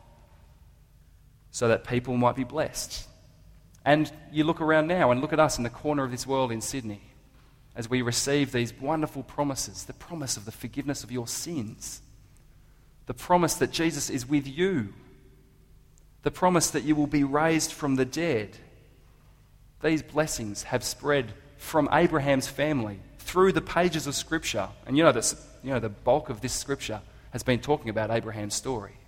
so 1.51 1.69
that 1.69 1.85
people 1.85 2.17
might 2.17 2.37
be 2.37 2.45
blessed. 2.45 3.07
And 3.85 4.11
you 4.33 4.45
look 4.45 4.61
around 4.61 4.87
now 4.87 5.11
and 5.11 5.21
look 5.21 5.33
at 5.33 5.41
us 5.41 5.59
in 5.59 5.65
the 5.65 5.71
corner 5.71 6.05
of 6.05 6.11
this 6.11 6.27
world 6.27 6.53
in 6.53 6.61
Sydney 6.61 7.01
as 7.75 7.89
we 7.89 8.03
receive 8.03 8.53
these 8.53 8.73
wonderful 8.75 9.23
promises 9.23 9.85
the 9.85 9.93
promise 9.93 10.37
of 10.37 10.45
the 10.45 10.53
forgiveness 10.53 11.05
of 11.05 11.13
your 11.13 11.27
sins, 11.27 12.03
the 13.09 13.15
promise 13.15 13.55
that 13.55 13.73
Jesus 13.73 14.11
is 14.11 14.29
with 14.29 14.47
you, 14.47 14.93
the 16.25 16.31
promise 16.31 16.71
that 16.71 16.85
you 16.85 16.95
will 16.95 17.07
be 17.07 17.25
raised 17.25 17.73
from 17.73 17.97
the 17.97 18.05
dead. 18.05 18.51
These 19.83 20.03
blessings 20.03 20.65
have 20.65 20.85
spread 20.85 21.33
from 21.57 21.89
Abraham's 21.91 22.49
family 22.49 23.01
through 23.19 23.53
the 23.53 23.63
pages 23.63 24.07
of 24.07 24.15
Scripture. 24.15 24.69
And 24.87 24.95
you 24.95 25.05
know, 25.05 25.13
this, 25.13 25.43
you 25.65 25.71
know, 25.71 25.81
the 25.81 25.89
bulk 25.89 26.29
of 26.29 26.43
this 26.43 26.53
Scripture 26.53 27.01
has 27.31 27.43
been 27.43 27.61
talking 27.61 27.89
about 27.89 28.11
Abraham's 28.11 28.55
story. 28.55 28.99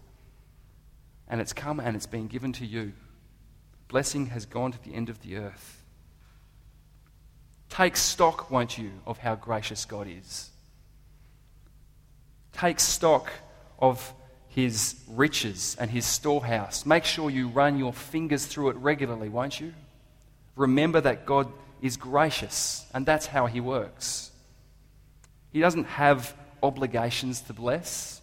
And 1.28 1.38
it's 1.38 1.52
come 1.52 1.78
and 1.78 1.94
it's 1.94 2.06
been 2.06 2.26
given 2.26 2.54
to 2.54 2.64
you. 2.64 2.94
Blessing 3.88 4.26
has 4.26 4.46
gone 4.46 4.72
to 4.72 4.82
the 4.82 4.94
end 4.94 5.10
of 5.10 5.20
the 5.20 5.36
earth. 5.36 5.84
Take 7.68 7.98
stock, 7.98 8.50
won't 8.50 8.78
you, 8.78 8.92
of 9.06 9.18
how 9.18 9.34
gracious 9.34 9.84
God 9.84 10.08
is. 10.08 10.48
Take 12.54 12.80
stock 12.80 13.30
of 13.80 14.14
his 14.48 14.96
riches 15.08 15.76
and 15.78 15.90
his 15.90 16.04
storehouse. 16.04 16.84
Make 16.84 17.04
sure 17.04 17.30
you 17.30 17.48
run 17.48 17.78
your 17.78 17.92
fingers 17.92 18.46
through 18.46 18.70
it 18.70 18.76
regularly, 18.76 19.28
won't 19.28 19.60
you? 19.60 19.72
Remember 20.56 21.00
that 21.00 21.24
God 21.24 21.48
is 21.80 21.96
gracious, 21.96 22.86
and 22.92 23.06
that's 23.06 23.26
how 23.26 23.46
he 23.46 23.60
works. 23.60 24.30
He 25.52 25.60
doesn't 25.60 25.84
have 25.84 26.34
obligations 26.62 27.40
to 27.42 27.52
bless. 27.52 28.20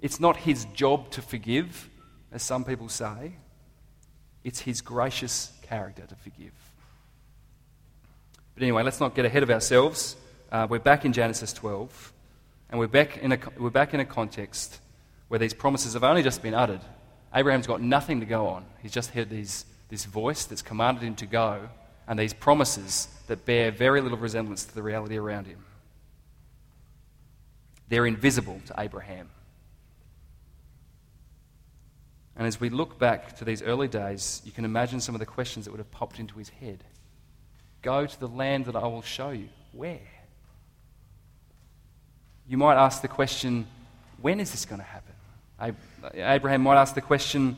It's 0.00 0.20
not 0.20 0.36
his 0.36 0.66
job 0.66 1.10
to 1.12 1.22
forgive, 1.22 1.88
as 2.30 2.42
some 2.42 2.64
people 2.64 2.88
say. 2.88 3.32
It's 4.44 4.60
his 4.60 4.80
gracious 4.80 5.52
character 5.62 6.06
to 6.06 6.14
forgive. 6.14 6.52
But 8.54 8.62
anyway, 8.62 8.82
let's 8.82 9.00
not 9.00 9.14
get 9.14 9.24
ahead 9.24 9.42
of 9.42 9.50
ourselves. 9.50 10.16
Uh, 10.52 10.66
we're 10.68 10.78
back 10.78 11.04
in 11.04 11.12
Genesis 11.12 11.52
12. 11.52 12.12
And 12.76 12.80
we're 12.82 12.88
back, 12.88 13.16
in 13.16 13.32
a, 13.32 13.38
we're 13.56 13.70
back 13.70 13.94
in 13.94 14.00
a 14.00 14.04
context 14.04 14.80
where 15.28 15.38
these 15.38 15.54
promises 15.54 15.94
have 15.94 16.04
only 16.04 16.22
just 16.22 16.42
been 16.42 16.52
uttered. 16.52 16.82
Abraham's 17.34 17.66
got 17.66 17.80
nothing 17.80 18.20
to 18.20 18.26
go 18.26 18.48
on. 18.48 18.66
He's 18.82 18.92
just 18.92 19.12
heard 19.12 19.30
these, 19.30 19.64
this 19.88 20.04
voice 20.04 20.44
that's 20.44 20.60
commanded 20.60 21.02
him 21.02 21.14
to 21.14 21.24
go, 21.24 21.70
and 22.06 22.18
these 22.18 22.34
promises 22.34 23.08
that 23.28 23.46
bear 23.46 23.70
very 23.70 24.02
little 24.02 24.18
resemblance 24.18 24.66
to 24.66 24.74
the 24.74 24.82
reality 24.82 25.16
around 25.16 25.46
him. 25.46 25.64
They're 27.88 28.04
invisible 28.04 28.60
to 28.66 28.74
Abraham. 28.76 29.30
And 32.36 32.46
as 32.46 32.60
we 32.60 32.68
look 32.68 32.98
back 32.98 33.36
to 33.38 33.46
these 33.46 33.62
early 33.62 33.88
days, 33.88 34.42
you 34.44 34.52
can 34.52 34.66
imagine 34.66 35.00
some 35.00 35.14
of 35.14 35.18
the 35.20 35.24
questions 35.24 35.64
that 35.64 35.70
would 35.70 35.80
have 35.80 35.90
popped 35.90 36.18
into 36.18 36.36
his 36.36 36.50
head. 36.50 36.84
Go 37.80 38.04
to 38.04 38.20
the 38.20 38.28
land 38.28 38.66
that 38.66 38.76
I 38.76 38.86
will 38.86 39.00
show 39.00 39.30
you. 39.30 39.48
Where? 39.72 39.98
You 42.48 42.56
might 42.58 42.76
ask 42.76 43.02
the 43.02 43.08
question, 43.08 43.66
when 44.20 44.40
is 44.40 44.50
this 44.50 44.64
going 44.64 44.80
to 44.80 44.86
happen? 44.86 45.76
Abraham 46.14 46.62
might 46.62 46.80
ask 46.80 46.94
the 46.94 47.00
question, 47.00 47.56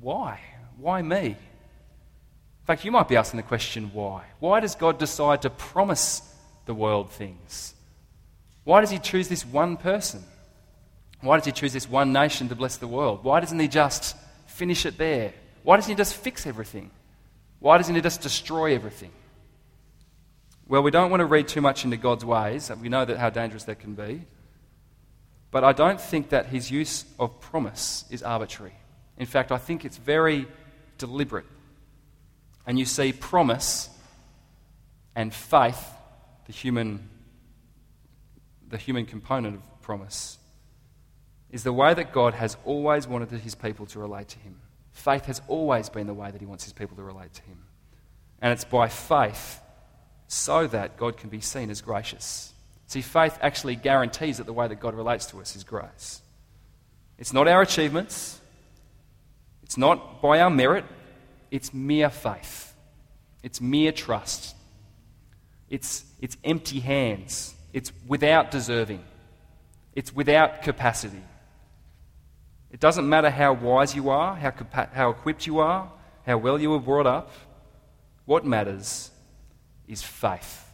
why? 0.00 0.40
Why 0.78 1.02
me? 1.02 1.26
In 1.26 2.66
fact, 2.66 2.84
you 2.84 2.90
might 2.90 3.08
be 3.08 3.16
asking 3.16 3.38
the 3.38 3.44
question, 3.44 3.90
why? 3.92 4.24
Why 4.38 4.60
does 4.60 4.74
God 4.74 4.98
decide 4.98 5.42
to 5.42 5.50
promise 5.50 6.22
the 6.64 6.74
world 6.74 7.10
things? 7.10 7.74
Why 8.64 8.80
does 8.80 8.90
He 8.90 8.98
choose 8.98 9.28
this 9.28 9.44
one 9.44 9.76
person? 9.76 10.22
Why 11.20 11.36
does 11.36 11.44
He 11.44 11.52
choose 11.52 11.72
this 11.72 11.88
one 11.88 12.12
nation 12.12 12.48
to 12.48 12.54
bless 12.54 12.78
the 12.78 12.88
world? 12.88 13.22
Why 13.22 13.40
doesn't 13.40 13.58
He 13.58 13.68
just 13.68 14.16
finish 14.46 14.86
it 14.86 14.96
there? 14.96 15.34
Why 15.62 15.76
doesn't 15.76 15.90
He 15.90 15.96
just 15.96 16.14
fix 16.14 16.46
everything? 16.46 16.90
Why 17.60 17.76
doesn't 17.76 17.94
He 17.94 18.00
just 18.00 18.22
destroy 18.22 18.74
everything? 18.74 19.12
Well, 20.66 20.82
we 20.82 20.90
don't 20.90 21.10
want 21.10 21.20
to 21.20 21.26
read 21.26 21.48
too 21.48 21.60
much 21.60 21.84
into 21.84 21.96
God's 21.96 22.24
ways. 22.24 22.70
We 22.80 22.88
know 22.88 23.04
that 23.04 23.18
how 23.18 23.30
dangerous 23.30 23.64
that 23.64 23.80
can 23.80 23.94
be. 23.94 24.22
But 25.50 25.62
I 25.62 25.72
don't 25.72 26.00
think 26.00 26.30
that 26.30 26.46
his 26.46 26.70
use 26.70 27.04
of 27.18 27.38
promise 27.40 28.04
is 28.10 28.22
arbitrary. 28.22 28.74
In 29.18 29.26
fact, 29.26 29.52
I 29.52 29.58
think 29.58 29.84
it's 29.84 29.98
very 29.98 30.46
deliberate. 30.98 31.44
And 32.66 32.78
you 32.78 32.86
see 32.86 33.12
promise 33.12 33.90
and 35.14 35.32
faith, 35.32 35.86
the 36.46 36.52
human, 36.52 37.08
the 38.68 38.78
human 38.78 39.06
component 39.06 39.56
of 39.56 39.82
promise, 39.82 40.38
is 41.50 41.62
the 41.62 41.72
way 41.72 41.94
that 41.94 42.12
God 42.12 42.34
has 42.34 42.56
always 42.64 43.06
wanted 43.06 43.30
his 43.30 43.54
people 43.54 43.86
to 43.86 44.00
relate 44.00 44.28
to 44.28 44.38
him. 44.40 44.56
Faith 44.90 45.26
has 45.26 45.40
always 45.46 45.88
been 45.88 46.06
the 46.06 46.14
way 46.14 46.30
that 46.30 46.40
he 46.40 46.46
wants 46.46 46.64
his 46.64 46.72
people 46.72 46.96
to 46.96 47.02
relate 47.02 47.32
to 47.34 47.42
him. 47.42 47.58
And 48.40 48.52
it's 48.52 48.64
by 48.64 48.88
faith 48.88 49.60
so 50.34 50.66
that 50.66 50.96
God 50.96 51.16
can 51.16 51.30
be 51.30 51.40
seen 51.40 51.70
as 51.70 51.80
gracious. 51.80 52.52
See, 52.88 53.00
faith 53.00 53.38
actually 53.40 53.76
guarantees 53.76 54.38
that 54.38 54.46
the 54.46 54.52
way 54.52 54.66
that 54.66 54.80
God 54.80 54.94
relates 54.94 55.26
to 55.26 55.40
us 55.40 55.54
is 55.54 55.62
grace. 55.62 56.20
It's 57.18 57.32
not 57.32 57.46
our 57.46 57.62
achievements, 57.62 58.40
it's 59.62 59.78
not 59.78 60.20
by 60.20 60.40
our 60.40 60.50
merit, 60.50 60.84
it's 61.50 61.72
mere 61.72 62.10
faith, 62.10 62.74
it's 63.42 63.60
mere 63.60 63.92
trust. 63.92 64.56
It's, 65.70 66.04
it's 66.20 66.36
empty 66.44 66.80
hands, 66.80 67.54
it's 67.72 67.90
without 68.06 68.50
deserving, 68.50 69.02
it's 69.94 70.14
without 70.14 70.62
capacity. 70.62 71.22
It 72.70 72.80
doesn't 72.80 73.08
matter 73.08 73.30
how 73.30 73.52
wise 73.52 73.94
you 73.94 74.10
are, 74.10 74.34
how, 74.34 74.52
how 74.92 75.10
equipped 75.10 75.46
you 75.46 75.60
are, 75.60 75.90
how 76.26 76.38
well 76.38 76.60
you 76.60 76.70
were 76.70 76.80
brought 76.80 77.06
up. 77.06 77.30
What 78.24 78.44
matters 78.44 79.10
is 79.88 80.02
faith. 80.02 80.68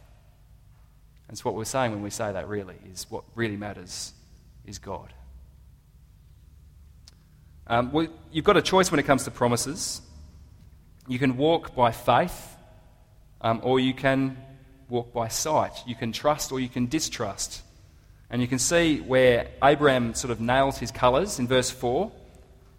That's 1.27 1.45
what 1.45 1.55
we're 1.55 1.65
saying 1.65 1.91
when 1.91 2.01
we 2.01 2.09
say 2.09 2.31
that, 2.31 2.47
really, 2.47 2.75
is 2.91 3.05
what 3.09 3.23
really 3.35 3.57
matters 3.57 4.13
is 4.65 4.79
God. 4.79 5.13
Um, 7.67 7.91
well, 7.91 8.07
you've 8.31 8.45
got 8.45 8.57
a 8.57 8.61
choice 8.61 8.91
when 8.91 8.99
it 8.99 9.03
comes 9.03 9.23
to 9.23 9.31
promises. 9.31 10.01
You 11.07 11.19
can 11.19 11.37
walk 11.37 11.73
by 11.73 11.91
faith, 11.91 12.55
um, 13.39 13.61
or 13.63 13.79
you 13.79 13.93
can 13.93 14.37
walk 14.89 15.13
by 15.13 15.29
sight. 15.29 15.71
You 15.87 15.95
can 15.95 16.11
trust 16.11 16.51
or 16.51 16.59
you 16.59 16.69
can 16.69 16.87
distrust. 16.87 17.63
And 18.29 18.41
you 18.41 18.47
can 18.47 18.59
see 18.59 18.99
where 18.99 19.47
Abraham 19.63 20.13
sort 20.13 20.31
of 20.31 20.39
nails 20.39 20.77
his 20.77 20.91
colours 20.91 21.39
in 21.39 21.47
verse 21.47 21.69
4. 21.69 22.11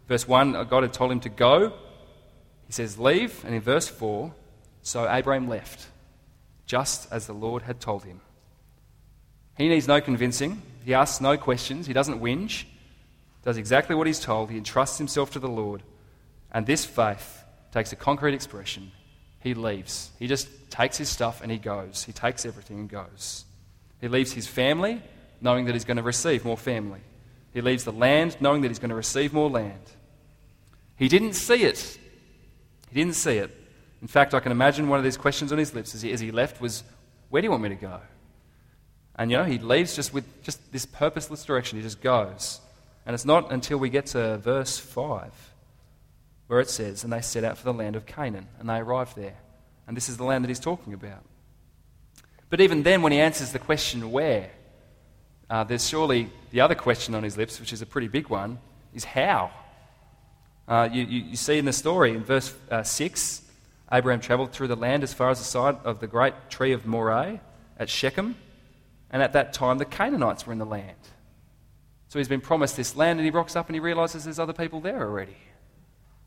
Verse 0.08 0.28
1, 0.28 0.52
God 0.68 0.82
had 0.82 0.92
told 0.92 1.10
him 1.10 1.20
to 1.20 1.28
go. 1.28 1.72
He 2.66 2.72
says, 2.72 2.98
Leave. 2.98 3.44
And 3.44 3.54
in 3.54 3.60
verse 3.60 3.88
4, 3.88 4.32
so 4.82 5.10
Abraham 5.10 5.48
left, 5.48 5.86
just 6.66 7.12
as 7.12 7.26
the 7.26 7.32
Lord 7.32 7.62
had 7.62 7.80
told 7.80 8.04
him. 8.04 8.20
He 9.56 9.68
needs 9.68 9.86
no 9.86 10.00
convincing. 10.00 10.62
He 10.84 10.94
asks 10.94 11.20
no 11.20 11.36
questions. 11.36 11.86
He 11.86 11.92
doesn't 11.92 12.20
whinge. 12.20 12.64
Does 13.42 13.56
exactly 13.56 13.94
what 13.94 14.06
he's 14.06 14.20
told. 14.20 14.50
He 14.50 14.56
entrusts 14.56 14.98
himself 14.98 15.32
to 15.32 15.38
the 15.38 15.48
Lord. 15.48 15.82
And 16.50 16.66
this 16.66 16.84
faith 16.84 17.44
takes 17.72 17.92
a 17.92 17.96
concrete 17.96 18.34
expression. 18.34 18.92
He 19.40 19.54
leaves. 19.54 20.10
He 20.18 20.26
just 20.26 20.48
takes 20.70 20.96
his 20.96 21.08
stuff 21.08 21.42
and 21.42 21.50
he 21.50 21.58
goes. 21.58 22.04
He 22.04 22.12
takes 22.12 22.46
everything 22.46 22.78
and 22.78 22.88
goes. 22.88 23.44
He 24.00 24.08
leaves 24.08 24.32
his 24.32 24.46
family, 24.46 25.02
knowing 25.40 25.66
that 25.66 25.74
he's 25.74 25.84
going 25.84 25.96
to 25.96 26.02
receive 26.02 26.44
more 26.44 26.56
family. 26.56 27.00
He 27.52 27.60
leaves 27.60 27.84
the 27.84 27.92
land, 27.92 28.36
knowing 28.40 28.62
that 28.62 28.68
he's 28.68 28.78
going 28.78 28.90
to 28.90 28.96
receive 28.96 29.32
more 29.32 29.50
land. 29.50 29.92
He 30.96 31.08
didn't 31.08 31.34
see 31.34 31.64
it. 31.64 31.98
He 32.90 33.00
didn't 33.00 33.16
see 33.16 33.38
it. 33.38 33.50
In 34.02 34.08
fact, 34.08 34.34
I 34.34 34.40
can 34.40 34.52
imagine 34.52 34.88
one 34.88 34.98
of 34.98 35.04
these 35.04 35.16
questions 35.16 35.52
on 35.52 35.58
his 35.58 35.74
lips 35.74 35.94
as 35.94 36.02
he, 36.02 36.12
as 36.12 36.20
he 36.20 36.30
left 36.30 36.60
was, 36.60 36.82
Where 37.30 37.40
do 37.40 37.46
you 37.46 37.50
want 37.50 37.62
me 37.62 37.70
to 37.70 37.74
go? 37.76 38.00
And 39.16 39.30
you 39.30 39.36
know, 39.38 39.44
he 39.44 39.58
leaves 39.58 39.94
just 39.94 40.12
with 40.12 40.42
just 40.42 40.72
this 40.72 40.84
purposeless 40.84 41.44
direction. 41.44 41.78
He 41.78 41.82
just 41.82 42.00
goes. 42.00 42.60
And 43.06 43.14
it's 43.14 43.24
not 43.24 43.52
until 43.52 43.78
we 43.78 43.88
get 43.88 44.06
to 44.06 44.38
verse 44.38 44.78
5 44.78 45.52
where 46.52 46.60
it 46.60 46.68
says, 46.68 47.02
And 47.02 47.10
they 47.10 47.22
set 47.22 47.44
out 47.44 47.56
for 47.56 47.64
the 47.64 47.72
land 47.72 47.96
of 47.96 48.04
Canaan, 48.04 48.46
and 48.58 48.68
they 48.68 48.76
arrived 48.76 49.16
there. 49.16 49.38
And 49.86 49.96
this 49.96 50.10
is 50.10 50.18
the 50.18 50.24
land 50.24 50.44
that 50.44 50.48
he's 50.48 50.60
talking 50.60 50.92
about. 50.92 51.24
But 52.50 52.60
even 52.60 52.82
then, 52.82 53.00
when 53.00 53.10
he 53.10 53.20
answers 53.20 53.52
the 53.52 53.58
question, 53.58 54.12
where, 54.12 54.50
uh, 55.48 55.64
there's 55.64 55.88
surely 55.88 56.30
the 56.50 56.60
other 56.60 56.74
question 56.74 57.14
on 57.14 57.22
his 57.22 57.38
lips, 57.38 57.58
which 57.58 57.72
is 57.72 57.80
a 57.80 57.86
pretty 57.86 58.08
big 58.08 58.28
one, 58.28 58.58
is 58.92 59.04
how. 59.04 59.50
Uh, 60.68 60.90
you, 60.92 61.04
you, 61.04 61.22
you, 61.30 61.36
see 61.36 61.56
in 61.56 61.64
the 61.64 61.72
story, 61.72 62.10
in 62.10 62.22
verse 62.22 62.54
uh, 62.70 62.82
6, 62.82 63.40
Abraham 63.92 64.20
traveled 64.20 64.52
through 64.52 64.68
the 64.68 64.76
land 64.76 65.02
as 65.02 65.12
far 65.12 65.30
as 65.30 65.38
the 65.38 65.44
side 65.44 65.76
of 65.84 66.00
the 66.00 66.06
great 66.06 66.34
tree 66.48 66.72
of 66.72 66.86
Moreh 66.86 67.40
at 67.78 67.90
Shechem. 67.90 68.36
And 69.10 69.22
at 69.22 69.34
that 69.34 69.52
time, 69.52 69.76
the 69.76 69.84
Canaanites 69.84 70.46
were 70.46 70.52
in 70.52 70.58
the 70.58 70.64
land. 70.64 70.96
So 72.08 72.18
he's 72.18 72.28
been 72.28 72.40
promised 72.40 72.76
this 72.76 72.96
land, 72.96 73.18
and 73.18 73.24
he 73.24 73.30
rocks 73.30 73.56
up 73.56 73.68
and 73.68 73.76
he 73.76 73.80
realizes 73.80 74.24
there's 74.24 74.38
other 74.38 74.52
people 74.52 74.80
there 74.80 75.02
already. 75.02 75.36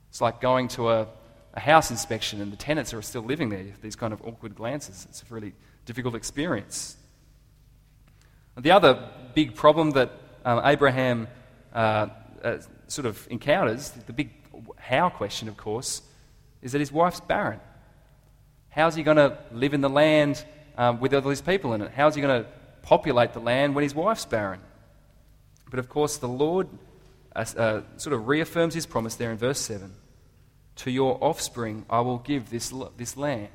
It's 0.10 0.22
like 0.22 0.40
going 0.42 0.68
to 0.70 0.90
a, 0.90 1.08
a 1.56 1.60
house 1.60 1.90
inspection 1.90 2.42
and 2.42 2.52
the 2.52 2.58
tenants 2.58 2.94
are 2.94 3.02
still 3.02 3.24
living 3.24 3.50
there. 3.50 3.66
These 3.82 3.96
kind 3.96 4.14
of 4.14 4.22
awkward 4.22 4.56
glances. 4.56 5.06
It's 5.10 5.24
a 5.30 5.34
really 5.34 5.54
difficult 5.86 6.16
experience. 6.16 6.98
The 8.58 8.72
other 8.72 9.10
big 9.34 9.56
problem 9.56 9.92
that 9.92 10.12
um, 10.46 10.62
Abraham 10.64 11.28
uh, 11.74 12.08
uh, 12.44 12.58
sort 12.88 13.06
of 13.06 13.28
encounters, 13.30 13.90
the 13.90 14.14
big 14.14 14.30
how 14.78 15.10
question, 15.10 15.50
of 15.50 15.58
course, 15.58 16.02
is 16.66 16.74
that 16.74 16.80
his 16.80 16.92
wife's 16.92 17.22
barren. 17.22 17.62
How's 18.68 18.96
he 18.96 19.04
going 19.04 19.16
to 19.16 19.38
live 19.54 19.74
in 19.74 19.80
the 19.80 19.90
land 19.90 20.44
um, 20.78 21.00
with 21.00 21.14
all 21.14 21.22
these 21.22 21.42
people 21.42 21.74
in 21.74 21.82
it? 21.82 21.92
How's 21.96 22.16
he 22.16 22.22
going 22.22 22.44
to 22.44 22.50
populate 22.86 23.34
the 23.34 23.40
land 23.40 23.76
when 23.76 23.84
his 23.84 23.94
wife's 23.94 24.26
barren. 24.26 24.62
But 25.70 25.80
of 25.80 25.90
course, 25.90 26.18
the 26.18 26.28
Lord 26.28 26.70
uh, 27.36 27.46
uh, 27.58 27.82
sort 27.98 28.14
of 28.14 28.28
reaffirms 28.28 28.74
his 28.74 28.86
promise 28.86 29.16
there 29.16 29.32
in 29.32 29.38
verse 29.38 29.60
7 29.60 29.92
To 30.78 30.92
your 30.92 31.18
offspring 31.22 31.86
I 31.90 32.02
will 32.02 32.20
give 32.20 32.50
this, 32.50 32.72
this 32.96 33.18
land. 33.18 33.50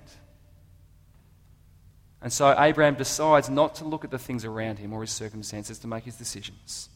And 2.20 2.31
so 2.31 2.55
Abraham 2.59 2.96
decides 2.96 3.49
not 3.49 3.77
to 3.77 3.85
look 3.85 4.05
at 4.05 4.11
the 4.11 4.18
things 4.18 4.44
around 4.44 4.79
him 4.79 4.92
or 4.92 5.01
his 5.01 5.12
circumstances 5.12 5.79
to 5.79 5.87
make 5.87 6.05
his 6.05 6.16
decisions. 6.16 6.90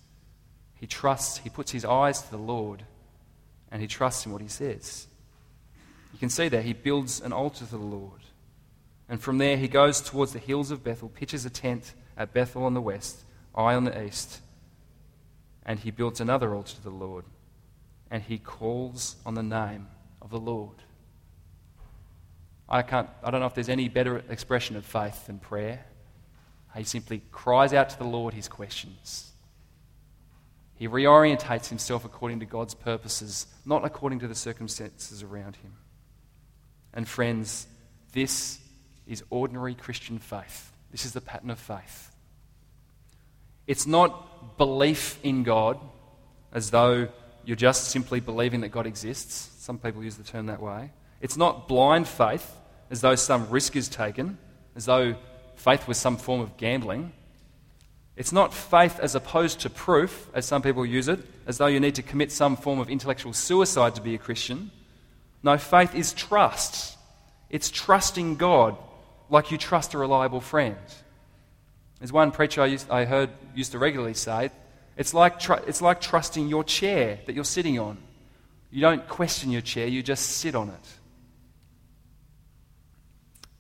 He 0.75 0.87
trusts, 0.87 1.39
he 1.39 1.49
puts 1.49 1.71
his 1.71 1.85
eyes 1.85 2.21
to 2.21 2.31
the 2.31 2.37
Lord, 2.37 2.83
and 3.71 3.81
he 3.81 3.89
trusts 3.89 4.27
in 4.27 4.33
what 4.33 4.43
he 4.43 4.49
says. 4.49 5.07
You 6.15 6.21
can 6.21 6.31
see 6.31 6.49
there, 6.49 6.63
he 6.63 6.75
builds 6.75 7.21
an 7.21 7.33
altar 7.33 7.67
to 7.67 7.71
the 7.73 7.77
Lord. 7.77 8.21
And 9.09 9.21
from 9.21 9.39
there, 9.39 9.57
he 9.57 9.67
goes 9.67 10.01
towards 10.01 10.33
the 10.33 10.39
hills 10.39 10.71
of 10.71 10.85
Bethel, 10.85 11.09
pitches 11.09 11.45
a 11.45 11.51
tent 11.51 11.93
at 12.17 12.33
Bethel 12.33 12.63
on 12.63 12.73
the 12.73 12.81
west, 12.81 13.25
Ai 13.53 13.75
on 13.75 13.83
the 13.83 14.05
east. 14.05 14.41
And 15.67 15.81
he 15.81 15.91
builds 15.91 16.21
another 16.21 16.55
altar 16.55 16.77
to 16.77 16.83
the 16.85 16.91
Lord, 16.91 17.25
and 18.13 18.23
he 18.23 18.39
calls 18.39 19.17
on 19.27 19.35
the 19.35 19.43
name 19.43 19.89
of 20.23 20.31
the 20.31 20.39
Lord. 20.39 20.77
I, 22.69 22.83
can't, 22.83 23.09
I 23.25 23.33
don't 23.33 23.41
know 23.41 23.47
if 23.47 23.55
there's 23.55 23.69
any 23.69 23.89
better 23.89 24.19
expression 24.29 24.77
of 24.77 24.85
faith 24.85 25.27
than 25.27 25.41
prayer. 25.41 25.85
He 26.77 26.85
simply 26.85 27.23
cries 27.33 27.73
out 27.73 27.91
to 27.91 27.99
the 27.99 28.05
Lord 28.05 28.35
his 28.35 28.47
questions. 28.47 29.33
He 30.77 30.87
reorientates 30.87 31.71
himself 31.71 32.05
according 32.05 32.39
to 32.39 32.47
God's 32.47 32.75
purposes, 32.75 33.49
not 33.67 33.85
according 33.85 34.21
to 34.21 34.29
the 34.29 34.35
circumstances 34.37 35.21
around 35.21 35.57
him. 35.57 35.73
And 36.95 37.07
friends, 37.07 37.67
this 38.13 38.59
is 39.07 39.23
ordinary 39.29 39.75
Christian 39.75 40.19
faith. 40.19 40.73
This 40.91 41.05
is 41.05 41.13
the 41.13 41.21
pattern 41.21 41.51
of 41.51 41.59
faith. 41.59 42.11
It's 43.67 43.87
not 43.87 44.57
belief 44.57 45.19
in 45.23 45.43
God 45.43 45.79
as 46.53 46.71
though 46.71 47.09
you're 47.45 47.57
just 47.57 47.89
simply 47.89 48.21
believing 48.21 48.61
that 48.61 48.69
God 48.69 48.87
exists. 48.87 49.51
Some 49.59 49.79
people 49.79 50.03
use 50.03 50.17
the 50.17 50.25
term 50.25 50.47
that 50.47 50.63
way. 50.63 50.93
It's 51.21 51.37
not 51.37 51.69
blind 51.69 52.07
faith 52.07 52.51
as 52.91 53.01
though 53.01 53.17
some 53.17 53.51
risk 53.51 53.77
is 53.77 53.89
taken, 53.89 54.39
as 54.77 54.85
though 54.85 55.17
faith 55.57 55.89
was 55.89 55.99
some 55.99 56.17
form 56.17 56.41
of 56.41 56.57
gambling. 56.57 57.13
It's 58.17 58.33
not 58.33 58.55
faith 58.55 59.01
as 59.01 59.15
opposed 59.15 59.61
to 59.61 59.71
proof, 59.71 60.29
as 60.33 60.47
some 60.47 60.63
people 60.63 60.87
use 60.87 61.09
it, 61.09 61.19
as 61.47 61.59
though 61.59 61.67
you 61.67 61.81
need 61.81 61.97
to 61.97 62.03
commit 62.03 62.31
some 62.31 62.57
form 62.57 62.79
of 62.79 62.89
intellectual 62.89 63.33
suicide 63.33 63.97
to 63.97 64.01
be 64.01 64.15
a 64.15 64.19
Christian. 64.19 64.71
No, 65.45 65.59
faith 65.59 65.95
is 65.95 66.15
trust. 66.15 66.97
It's 67.51 67.71
trusting 67.71 68.37
God 68.37 68.77
like 69.29 69.51
you 69.51 69.59
trust 69.59 69.93
a 69.93 69.99
reliable 69.99 70.41
friend. 70.41 70.77
There's 71.99 72.13
one 72.13 72.33
preacher 72.33 72.63
I, 72.63 72.67
used, 72.67 72.91
I 72.91 73.05
heard 73.05 73.29
used 73.55 73.73
to 73.73 73.79
regularly 73.79 74.15
say, 74.15 74.51
it's 74.97 75.13
like, 75.13 75.39
tr- 75.39 75.63
it's 75.67 75.83
like 75.83 76.01
trusting 76.01 76.49
your 76.49 76.65
chair 76.65 77.21
that 77.27 77.35
you're 77.35 77.45
sitting 77.45 77.79
on. 77.79 77.99
You 78.71 78.81
don't 78.81 79.07
question 79.07 79.51
your 79.51 79.61
chair, 79.61 79.87
you 79.87 80.03
just 80.03 80.25
sit 80.39 80.55
on 80.55 80.71
it. 80.71 80.89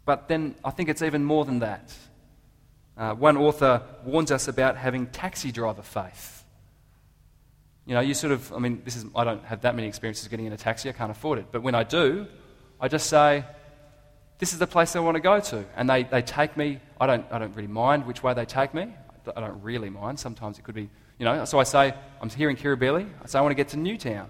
But 0.06 0.26
then 0.26 0.54
I 0.64 0.70
think 0.70 0.88
it's 0.88 1.02
even 1.02 1.22
more 1.22 1.44
than 1.44 1.58
that. 1.58 1.92
Uh, 2.96 3.14
one 3.14 3.36
author 3.36 3.82
warns 4.04 4.30
us 4.30 4.48
about 4.48 4.76
having 4.78 5.06
taxi 5.08 5.52
driver 5.52 5.82
faith. 5.82 6.33
You 7.86 7.94
know, 7.94 8.00
you 8.00 8.14
sort 8.14 8.32
of, 8.32 8.52
I 8.52 8.58
mean, 8.58 8.82
this 8.84 8.96
is, 8.96 9.04
I 9.14 9.24
don't 9.24 9.44
have 9.44 9.62
that 9.62 9.74
many 9.74 9.88
experiences 9.88 10.26
getting 10.28 10.46
in 10.46 10.52
a 10.52 10.56
taxi, 10.56 10.88
I 10.88 10.92
can't 10.92 11.10
afford 11.10 11.38
it. 11.38 11.46
But 11.52 11.62
when 11.62 11.74
I 11.74 11.84
do, 11.84 12.26
I 12.80 12.88
just 12.88 13.08
say, 13.08 13.44
this 14.38 14.52
is 14.52 14.58
the 14.58 14.66
place 14.66 14.96
I 14.96 15.00
want 15.00 15.16
to 15.16 15.20
go 15.20 15.38
to. 15.38 15.64
And 15.76 15.88
they, 15.88 16.04
they 16.04 16.22
take 16.22 16.56
me, 16.56 16.80
I 17.00 17.06
don't, 17.06 17.26
I 17.30 17.38
don't 17.38 17.54
really 17.54 17.68
mind 17.68 18.06
which 18.06 18.22
way 18.22 18.34
they 18.34 18.46
take 18.46 18.74
me. 18.74 18.88
I 19.36 19.40
don't 19.40 19.62
really 19.62 19.90
mind. 19.90 20.18
Sometimes 20.18 20.58
it 20.58 20.62
could 20.62 20.74
be, 20.74 20.88
you 21.18 21.24
know, 21.24 21.44
so 21.44 21.58
I 21.58 21.62
say, 21.62 21.94
I'm 22.20 22.30
here 22.30 22.50
in 22.50 22.56
Kirribilli. 22.56 23.08
I 23.22 23.26
say, 23.26 23.38
I 23.38 23.42
want 23.42 23.52
to 23.52 23.56
get 23.56 23.68
to 23.68 23.76
Newtown. 23.76 24.28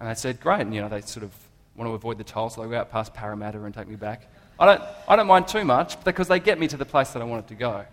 And 0.00 0.08
they 0.08 0.14
said, 0.14 0.40
great. 0.40 0.60
And, 0.60 0.74
you 0.74 0.80
know, 0.80 0.88
they 0.88 1.00
sort 1.00 1.24
of 1.24 1.32
want 1.76 1.88
to 1.88 1.94
avoid 1.94 2.18
the 2.18 2.24
toll, 2.24 2.50
so 2.50 2.62
they 2.62 2.68
go 2.68 2.76
out 2.76 2.90
past 2.90 3.14
Parramatta 3.14 3.62
and 3.62 3.74
take 3.74 3.88
me 3.88 3.96
back. 3.96 4.28
I 4.58 4.66
don't, 4.66 4.82
I 5.08 5.16
don't 5.16 5.26
mind 5.26 5.48
too 5.48 5.64
much 5.64 6.02
because 6.04 6.28
they 6.28 6.38
get 6.38 6.58
me 6.58 6.68
to 6.68 6.76
the 6.76 6.84
place 6.84 7.10
that 7.10 7.22
I 7.22 7.24
wanted 7.24 7.48
to 7.48 7.54
go. 7.54 7.84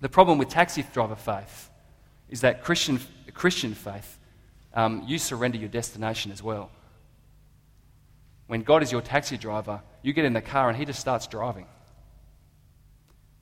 The 0.00 0.08
problem 0.08 0.38
with 0.38 0.48
taxi 0.48 0.84
driver 0.92 1.16
faith 1.16 1.70
is 2.30 2.40
that 2.40 2.62
Christian, 2.64 2.98
Christian 3.34 3.74
faith, 3.74 4.18
um, 4.72 5.04
you 5.06 5.18
surrender 5.18 5.58
your 5.58 5.68
destination 5.68 6.32
as 6.32 6.42
well. 6.42 6.70
When 8.46 8.62
God 8.62 8.82
is 8.82 8.90
your 8.90 9.02
taxi 9.02 9.36
driver, 9.36 9.82
you 10.02 10.12
get 10.12 10.24
in 10.24 10.32
the 10.32 10.40
car 10.40 10.68
and 10.68 10.78
he 10.78 10.84
just 10.84 11.00
starts 11.00 11.26
driving. 11.26 11.66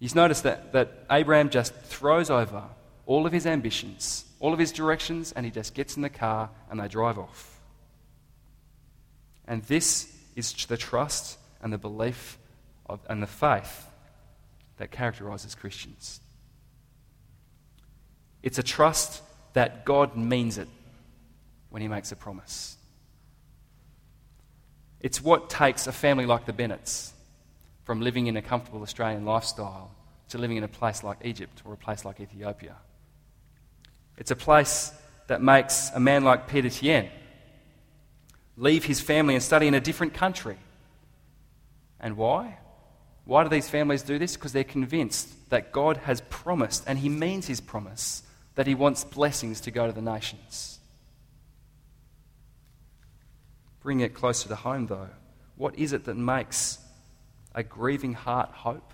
He's 0.00 0.14
noticed 0.14 0.42
that, 0.42 0.72
that 0.72 1.06
Abraham 1.10 1.50
just 1.50 1.74
throws 1.74 2.30
over 2.30 2.64
all 3.06 3.26
of 3.26 3.32
his 3.32 3.46
ambitions, 3.46 4.24
all 4.40 4.52
of 4.52 4.58
his 4.58 4.72
directions, 4.72 5.32
and 5.32 5.44
he 5.44 5.50
just 5.50 5.74
gets 5.74 5.96
in 5.96 6.02
the 6.02 6.10
car 6.10 6.50
and 6.70 6.80
they 6.80 6.88
drive 6.88 7.18
off. 7.18 7.60
And 9.46 9.62
this 9.64 10.14
is 10.36 10.52
the 10.66 10.76
trust 10.76 11.38
and 11.62 11.72
the 11.72 11.78
belief 11.78 12.38
of, 12.86 13.00
and 13.08 13.22
the 13.22 13.26
faith 13.26 13.86
that 14.76 14.90
characterizes 14.90 15.54
Christians. 15.54 16.20
It's 18.42 18.58
a 18.58 18.62
trust 18.62 19.22
that 19.52 19.84
God 19.84 20.16
means 20.16 20.58
it 20.58 20.68
when 21.70 21.82
He 21.82 21.88
makes 21.88 22.12
a 22.12 22.16
promise. 22.16 22.76
It's 25.00 25.22
what 25.22 25.48
takes 25.50 25.86
a 25.86 25.92
family 25.92 26.26
like 26.26 26.46
the 26.46 26.52
Bennetts 26.52 27.12
from 27.84 28.00
living 28.00 28.26
in 28.26 28.36
a 28.36 28.42
comfortable 28.42 28.82
Australian 28.82 29.24
lifestyle 29.24 29.90
to 30.30 30.38
living 30.38 30.56
in 30.56 30.64
a 30.64 30.68
place 30.68 31.02
like 31.02 31.18
Egypt 31.24 31.62
or 31.64 31.72
a 31.72 31.76
place 31.76 32.04
like 32.04 32.20
Ethiopia. 32.20 32.76
It's 34.16 34.30
a 34.30 34.36
place 34.36 34.92
that 35.28 35.40
makes 35.40 35.90
a 35.94 36.00
man 36.00 36.24
like 36.24 36.48
Peter 36.48 36.68
Tien 36.68 37.08
leave 38.56 38.84
his 38.84 39.00
family 39.00 39.34
and 39.34 39.42
study 39.42 39.68
in 39.68 39.74
a 39.74 39.80
different 39.80 40.14
country. 40.14 40.56
And 42.00 42.16
why? 42.16 42.58
Why 43.24 43.42
do 43.44 43.48
these 43.48 43.68
families 43.68 44.02
do 44.02 44.18
this? 44.18 44.36
Because 44.36 44.52
they're 44.52 44.64
convinced 44.64 45.50
that 45.50 45.70
God 45.70 45.98
has 45.98 46.22
promised, 46.28 46.84
and 46.86 46.98
He 46.98 47.08
means 47.08 47.46
His 47.46 47.60
promise, 47.60 48.22
that 48.58 48.66
He 48.66 48.74
wants 48.74 49.04
blessings 49.04 49.60
to 49.60 49.70
go 49.70 49.86
to 49.86 49.92
the 49.92 50.02
nations. 50.02 50.80
Bring 53.80 54.00
it 54.00 54.14
closer 54.14 54.48
to 54.48 54.56
home, 54.56 54.88
though. 54.88 55.10
What 55.54 55.78
is 55.78 55.92
it 55.92 56.06
that 56.06 56.16
makes 56.16 56.80
a 57.54 57.62
grieving 57.62 58.14
heart 58.14 58.50
hope? 58.50 58.92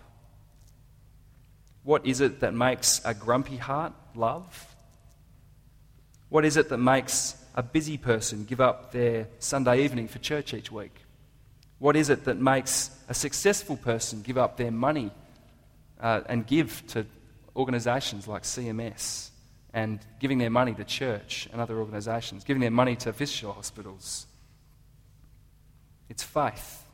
What 1.83 2.05
is 2.05 2.20
it 2.20 2.40
that 2.40 2.53
makes 2.53 3.00
a 3.07 3.14
grumpy 3.14 3.57
heart 3.57 3.94
love? 4.14 4.77
What 6.29 6.44
is 6.44 6.59
it 6.59 6.68
that 6.68 6.77
makes 6.77 7.35
a 7.55 7.62
busy 7.62 7.96
person 7.96 8.44
give 8.44 8.61
up 8.61 8.92
their 8.92 9.29
Sunday 9.38 9.83
evening 9.83 10.09
for 10.09 10.18
church 10.18 10.53
each 10.53 10.70
week? 10.70 10.94
What 11.79 11.96
is 11.96 12.11
it 12.11 12.24
that 12.27 12.37
makes 12.37 12.90
a 13.09 13.14
successful 13.14 13.79
person 13.79 14.20
give 14.20 14.37
up 14.37 14.59
their 14.59 14.70
money 14.70 15.11
uh, 15.98 16.20
and 16.27 16.46
give 16.46 16.87
to 16.88 17.07
organisations 17.57 18.29
like 18.29 18.42
CMS 18.42 19.31
and 19.74 19.98
giving 20.20 20.38
their 20.38 20.50
money 20.50 20.72
to 20.72 20.84
church 20.84 21.48
and 21.52 21.60
other 21.60 21.78
organisations, 21.78 22.44
giving 22.44 22.60
their 22.60 22.70
money 22.70 22.94
to 22.94 23.12
fistula 23.12 23.52
hospitals? 23.52 24.26
It's 26.08 26.22
faith. 26.22 26.84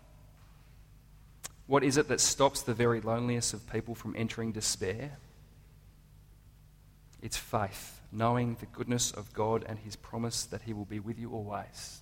What 1.66 1.84
is 1.84 1.98
it 1.98 2.08
that 2.08 2.20
stops 2.20 2.62
the 2.62 2.74
very 2.74 3.00
loneliest 3.00 3.52
of 3.52 3.70
people 3.70 3.94
from 3.94 4.16
entering 4.16 4.50
despair? 4.50 5.18
It's 7.22 7.36
faith, 7.36 8.00
knowing 8.10 8.56
the 8.58 8.66
goodness 8.66 9.10
of 9.10 9.32
God 9.34 9.62
and 9.68 9.78
His 9.78 9.94
promise 9.94 10.44
that 10.44 10.62
He 10.62 10.72
will 10.72 10.86
be 10.86 11.00
with 11.00 11.18
you 11.18 11.32
always. 11.32 12.00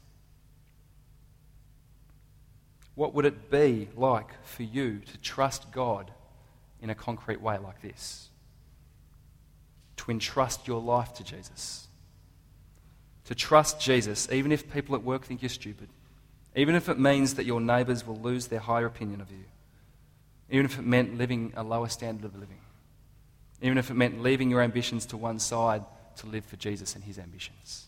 What 2.95 3.15
would 3.15 3.25
it 3.25 3.51
be 3.51 3.89
like 3.97 4.31
for 4.45 4.63
you 4.63 5.01
to 5.01 5.19
trust 5.19 5.73
God 5.73 6.13
in 6.81 6.89
a 6.89 6.95
concrete 6.95 7.41
way 7.41 7.59
like 7.59 7.83
this? 7.83 8.28
To 9.99 10.11
entrust 10.11 10.67
your 10.67 10.81
life 10.81 11.15
to 11.15 11.25
Jesus. 11.25 11.87
To 13.27 13.35
trust 13.35 13.81
Jesus, 13.81 14.29
even 14.33 14.53
if 14.53 14.73
people 14.73 14.95
at 14.95 15.03
work 15.03 15.25
think 15.25 15.43
you're 15.43 15.49
stupid. 15.49 15.89
Even 16.57 16.75
if 16.75 16.89
it 16.89 16.99
means 16.99 17.35
that 17.35 17.45
your 17.45 17.61
neighbours 17.61 18.07
will 18.07 18.17
lose 18.17 18.47
their 18.47 18.61
higher 18.61 18.87
opinion 18.87 19.21
of 19.21 19.31
you 19.31 19.45
even 20.51 20.65
if 20.65 20.79
it 20.79 20.83
meant 20.83 21.19
living 21.19 21.53
a 21.57 21.63
lower 21.63 21.89
standard 21.89 22.25
of 22.25 22.35
living, 22.39 22.61
even 23.61 23.79
if 23.79 23.91
it 23.91 23.95
meant 23.95 24.23
leaving 24.23 24.51
your 24.51 24.63
ambitions 24.63 25.05
to 25.07 25.17
one 25.17 25.39
side 25.39 25.85
to 26.17 26.27
live 26.27 26.45
for 26.45 26.57
Jesus 26.57 26.95
and 26.95 27.05
his 27.05 27.19
ambitions. 27.19 27.87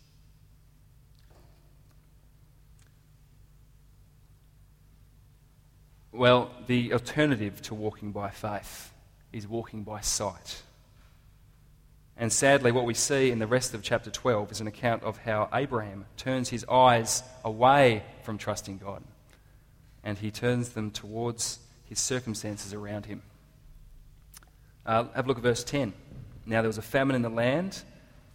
Well, 6.12 6.51
the 6.66 6.92
alternative 6.92 7.62
to 7.62 7.75
walking 7.75 8.12
by 8.12 8.31
faith 8.31 8.92
is 9.33 9.46
walking 9.46 9.85
by 9.85 10.01
sight. 10.01 10.62
And 12.20 12.30
sadly, 12.30 12.70
what 12.70 12.85
we 12.85 12.92
see 12.92 13.30
in 13.30 13.38
the 13.38 13.46
rest 13.46 13.72
of 13.72 13.83
chapter 13.83 14.11
12 14.11 14.52
is 14.52 14.61
an 14.61 14.66
account 14.66 15.04
of 15.04 15.16
how 15.16 15.48
Abraham 15.54 16.04
turns 16.18 16.50
his 16.50 16.66
eyes 16.66 17.22
away 17.42 18.02
from 18.24 18.37
trusting 18.37 18.76
God 18.76 19.02
and 20.04 20.18
he 20.18 20.30
turns 20.30 20.68
them 20.70 20.90
towards 20.90 21.61
his 21.85 21.98
circumstances 21.98 22.74
around 22.74 23.06
him. 23.06 23.22
Uh, 24.85 25.04
have 25.14 25.24
a 25.24 25.28
look 25.28 25.38
at 25.38 25.42
verse 25.42 25.64
10. 25.64 25.94
Now 26.44 26.61
there 26.61 26.68
was 26.68 26.76
a 26.76 26.83
famine 26.83 27.16
in 27.16 27.22
the 27.22 27.30
land, 27.30 27.83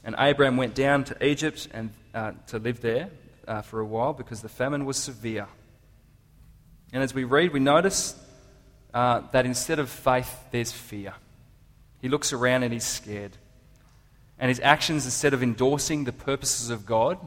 and 0.03 0.15
Abraham 0.17 0.57
went 0.57 0.73
down 0.73 1.03
to 1.03 1.23
Egypt 1.25 1.67
and 1.71 1.91
uh, 2.15 2.31
to 2.47 2.57
live 2.57 2.81
there 2.81 3.09
uh, 3.47 3.61
for 3.61 3.79
a 3.81 3.85
while 3.85 4.13
because 4.13 4.41
the 4.41 4.49
famine 4.49 4.85
was 4.85 4.97
severe. 4.97 5.47
And 6.91 7.03
as 7.03 7.13
we 7.13 7.23
read, 7.23 7.53
we 7.53 7.59
notice 7.59 8.19
uh, 8.95 9.21
that 9.31 9.45
instead 9.45 9.77
of 9.77 9.91
faith, 9.91 10.33
there's 10.49 10.71
fear. 10.71 11.13
He 12.01 12.09
looks 12.09 12.33
around 12.33 12.63
and 12.63 12.73
he's 12.73 12.83
scared. 12.83 13.37
And 14.39 14.49
his 14.49 14.59
actions, 14.59 15.05
instead 15.05 15.33
of 15.33 15.41
endorsing 15.41 16.03
the 16.03 16.11
purposes 16.11 16.69
of 16.69 16.85
God, 16.85 17.17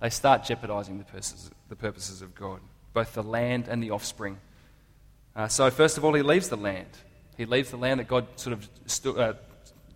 they 0.00 0.10
start 0.10 0.44
jeopardizing 0.44 0.98
the 0.98 1.04
purposes, 1.04 1.50
the 1.68 1.76
purposes 1.76 2.22
of 2.22 2.34
God, 2.34 2.60
both 2.92 3.14
the 3.14 3.22
land 3.22 3.66
and 3.68 3.82
the 3.82 3.90
offspring. 3.90 4.38
Uh, 5.34 5.48
so, 5.48 5.70
first 5.70 5.98
of 5.98 6.04
all, 6.04 6.14
he 6.14 6.22
leaves 6.22 6.48
the 6.48 6.56
land. 6.56 6.88
He 7.36 7.44
leaves 7.44 7.70
the 7.70 7.76
land 7.76 8.00
that 8.00 8.08
God 8.08 8.26
sort 8.36 8.52
of 8.52 8.68
stu- 8.86 9.18
uh, 9.18 9.34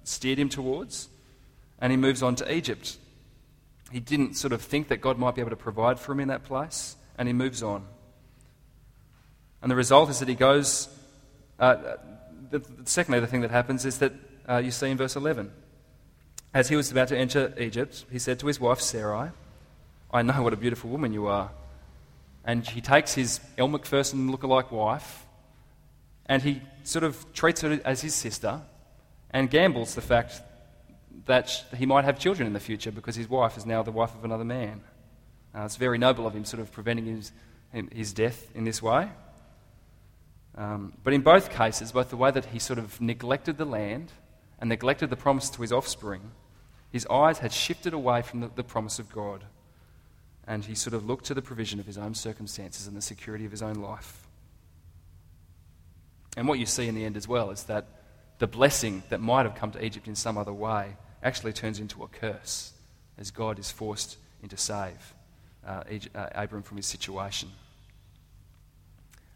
steered 0.04 0.38
him 0.38 0.48
towards, 0.48 1.08
and 1.80 1.90
he 1.90 1.96
moves 1.96 2.22
on 2.22 2.34
to 2.36 2.54
Egypt. 2.54 2.98
He 3.90 4.00
didn't 4.00 4.34
sort 4.34 4.52
of 4.52 4.60
think 4.60 4.88
that 4.88 5.00
God 5.00 5.18
might 5.18 5.34
be 5.34 5.40
able 5.40 5.50
to 5.50 5.56
provide 5.56 5.98
for 5.98 6.12
him 6.12 6.20
in 6.20 6.28
that 6.28 6.44
place, 6.44 6.96
and 7.16 7.28
he 7.28 7.32
moves 7.32 7.62
on. 7.62 7.86
And 9.62 9.70
the 9.70 9.76
result 9.76 10.10
is 10.10 10.18
that 10.20 10.28
he 10.28 10.34
goes. 10.34 10.88
Uh, 11.58 11.96
the, 12.50 12.58
the, 12.58 12.64
secondly, 12.84 13.20
the 13.20 13.26
thing 13.26 13.42
that 13.42 13.50
happens 13.50 13.84
is 13.84 13.98
that 13.98 14.12
uh, 14.48 14.56
you 14.58 14.70
see 14.70 14.90
in 14.90 14.96
verse 14.96 15.16
11. 15.16 15.52
As 16.52 16.68
he 16.68 16.76
was 16.76 16.90
about 16.90 17.08
to 17.08 17.16
enter 17.16 17.54
Egypt, 17.58 18.04
he 18.10 18.18
said 18.18 18.38
to 18.40 18.46
his 18.46 18.58
wife 18.58 18.80
Sarai, 18.80 19.30
I 20.12 20.22
know 20.22 20.42
what 20.42 20.52
a 20.52 20.56
beautiful 20.56 20.90
woman 20.90 21.12
you 21.12 21.26
are. 21.26 21.50
And 22.44 22.66
he 22.66 22.80
takes 22.80 23.14
his 23.14 23.40
Elle 23.56 23.68
Macpherson 23.68 24.30
lookalike 24.30 24.72
wife 24.72 25.26
and 26.30 26.42
he 26.42 26.62
sort 26.84 27.02
of 27.02 27.32
treats 27.32 27.60
her 27.62 27.80
as 27.84 28.02
his 28.02 28.14
sister, 28.14 28.60
and 29.32 29.50
gambles 29.50 29.96
the 29.96 30.00
fact 30.00 30.40
that 31.26 31.64
he 31.76 31.86
might 31.86 32.04
have 32.04 32.20
children 32.20 32.46
in 32.46 32.52
the 32.52 32.60
future 32.60 32.92
because 32.92 33.16
his 33.16 33.28
wife 33.28 33.56
is 33.56 33.66
now 33.66 33.82
the 33.82 33.90
wife 33.90 34.14
of 34.14 34.24
another 34.24 34.44
man. 34.44 34.80
Uh, 35.52 35.62
it's 35.62 35.74
very 35.74 35.98
noble 35.98 36.28
of 36.28 36.34
him, 36.34 36.44
sort 36.44 36.60
of 36.60 36.70
preventing 36.70 37.04
his, 37.04 37.32
his 37.92 38.12
death 38.12 38.48
in 38.54 38.62
this 38.62 38.80
way. 38.80 39.08
Um, 40.56 40.92
but 41.02 41.12
in 41.12 41.22
both 41.22 41.50
cases, 41.50 41.90
both 41.90 42.10
the 42.10 42.16
way 42.16 42.30
that 42.30 42.44
he 42.44 42.60
sort 42.60 42.78
of 42.78 43.00
neglected 43.00 43.58
the 43.58 43.64
land 43.64 44.12
and 44.61 44.68
neglected 44.68 45.11
the 45.11 45.16
promise 45.16 45.49
to 45.51 45.62
his 45.62 45.73
offspring, 45.73 46.33
his 46.92 47.07
eyes 47.07 47.38
had 47.38 47.53
shifted 47.53 47.92
away 47.92 48.23
from 48.23 48.40
the, 48.40 48.51
the 48.55 48.64
promise 48.64 48.99
of 48.99 49.11
God. 49.11 49.44
And 50.46 50.64
he 50.64 50.75
sort 50.75 50.94
of 50.94 51.07
looked 51.07 51.27
to 51.27 51.35
the 51.35 51.42
provision 51.42 51.81
of 51.81 51.87
his 51.87 51.96
own 51.96 52.14
circumstances 52.14 52.87
and 52.87 52.96
the 52.96 53.03
security 53.03 53.44
of 53.44 53.51
his 53.51 53.62
own 53.62 53.77
life. 53.77 54.27
And 56.37 56.46
what 56.46 56.59
you 56.59 56.66
see 56.66 56.88
in 56.88 56.94
the 56.94 57.05
end 57.05 57.16
as 57.16 57.27
well 57.27 57.51
is 57.51 57.64
that 57.64 57.87
the 58.38 58.46
blessing 58.46 59.03
that 59.09 59.20
might 59.20 59.46
have 59.46 59.55
come 59.55 59.70
to 59.73 59.85
Egypt 59.85 60.09
in 60.09 60.14
some 60.14 60.38
other 60.38 60.53
way 60.53 60.96
actually 61.23 61.53
turns 61.53 61.79
into 61.79 62.03
a 62.03 62.09
curse 62.09 62.73
as 63.18 63.31
God 63.31 63.59
is 63.59 63.70
forced 63.70 64.16
into 64.42 64.57
save 64.57 65.14
uh, 65.66 65.83
uh, 66.14 66.27
Abram 66.35 66.62
from 66.62 66.79
his 66.79 66.87
situation. 66.87 67.51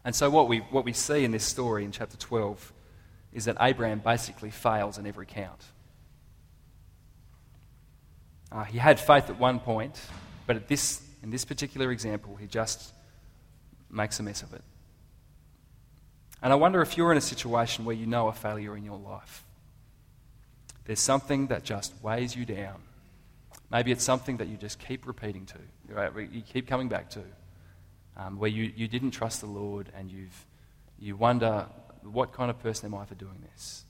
And 0.03 0.15
so, 0.15 0.29
what 0.29 0.47
we, 0.47 0.59
what 0.59 0.85
we 0.85 0.93
see 0.93 1.23
in 1.23 1.31
this 1.31 1.43
story 1.43 1.83
in 1.83 1.91
chapter 1.91 2.17
12 2.17 2.73
is 3.35 3.45
that 3.45 3.57
Abraham 3.59 3.99
basically 3.99 4.49
fails 4.49 4.97
in 4.97 5.05
every 5.05 5.25
count. 5.25 5.61
Uh, 8.49 8.63
he 8.63 8.77
had 8.77 8.97
faith 8.97 9.29
at 9.29 9.37
one 9.37 9.59
point, 9.59 9.99
but 10.47 10.55
at 10.55 10.69
this, 10.69 11.03
in 11.21 11.29
this 11.29 11.43
particular 11.43 11.91
example, 11.91 12.37
he 12.37 12.47
just 12.47 12.93
makes 13.91 14.19
a 14.21 14.23
mess 14.23 14.41
of 14.41 14.53
it. 14.53 14.61
And 16.41 16.53
I 16.53 16.55
wonder 16.55 16.81
if 16.81 16.95
you're 16.95 17.11
in 17.11 17.17
a 17.17 17.21
situation 17.21 17.83
where 17.83 17.95
you 17.95 18.05
know 18.05 18.29
a 18.29 18.33
failure 18.33 18.77
in 18.77 18.85
your 18.85 18.97
life. 18.97 19.43
There's 20.85 21.01
something 21.01 21.47
that 21.47 21.65
just 21.65 21.93
weighs 22.01 22.37
you 22.37 22.45
down. 22.45 22.81
Maybe 23.69 23.91
it's 23.91 24.03
something 24.03 24.37
that 24.37 24.47
you 24.47 24.55
just 24.55 24.79
keep 24.79 25.05
repeating 25.05 25.45
to, 25.47 25.57
right? 25.93 26.11
you 26.31 26.41
keep 26.41 26.67
coming 26.67 26.87
back 26.87 27.09
to, 27.11 27.23
um, 28.15 28.37
where 28.37 28.49
you, 28.49 28.71
you 28.75 28.87
didn't 28.87 29.11
trust 29.11 29.41
the 29.41 29.47
Lord 29.47 29.91
and 29.93 30.09
you've, 30.09 30.45
you 30.99 31.17
wonder, 31.17 31.65
what 32.11 32.33
kind 32.33 32.49
of 32.49 32.59
person 32.61 32.87
am 32.87 32.99
I 32.99 33.05
for 33.05 33.15
doing 33.15 33.43
this? 33.51 33.83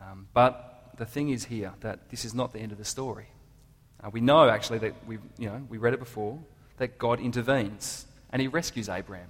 Um, 0.00 0.28
but 0.32 0.92
the 0.96 1.06
thing 1.06 1.30
is 1.30 1.44
here 1.44 1.72
that 1.80 2.10
this 2.10 2.24
is 2.24 2.34
not 2.34 2.52
the 2.52 2.58
end 2.58 2.72
of 2.72 2.78
the 2.78 2.84
story. 2.84 3.26
Uh, 4.02 4.10
we 4.10 4.20
know 4.20 4.48
actually 4.48 4.78
that 4.78 4.94
we, 5.06 5.18
you 5.38 5.48
know, 5.48 5.62
we 5.68 5.78
read 5.78 5.94
it 5.94 6.00
before 6.00 6.38
that 6.76 6.98
God 6.98 7.20
intervenes 7.20 8.06
and 8.30 8.42
he 8.42 8.48
rescues 8.48 8.88
Abraham. 8.88 9.28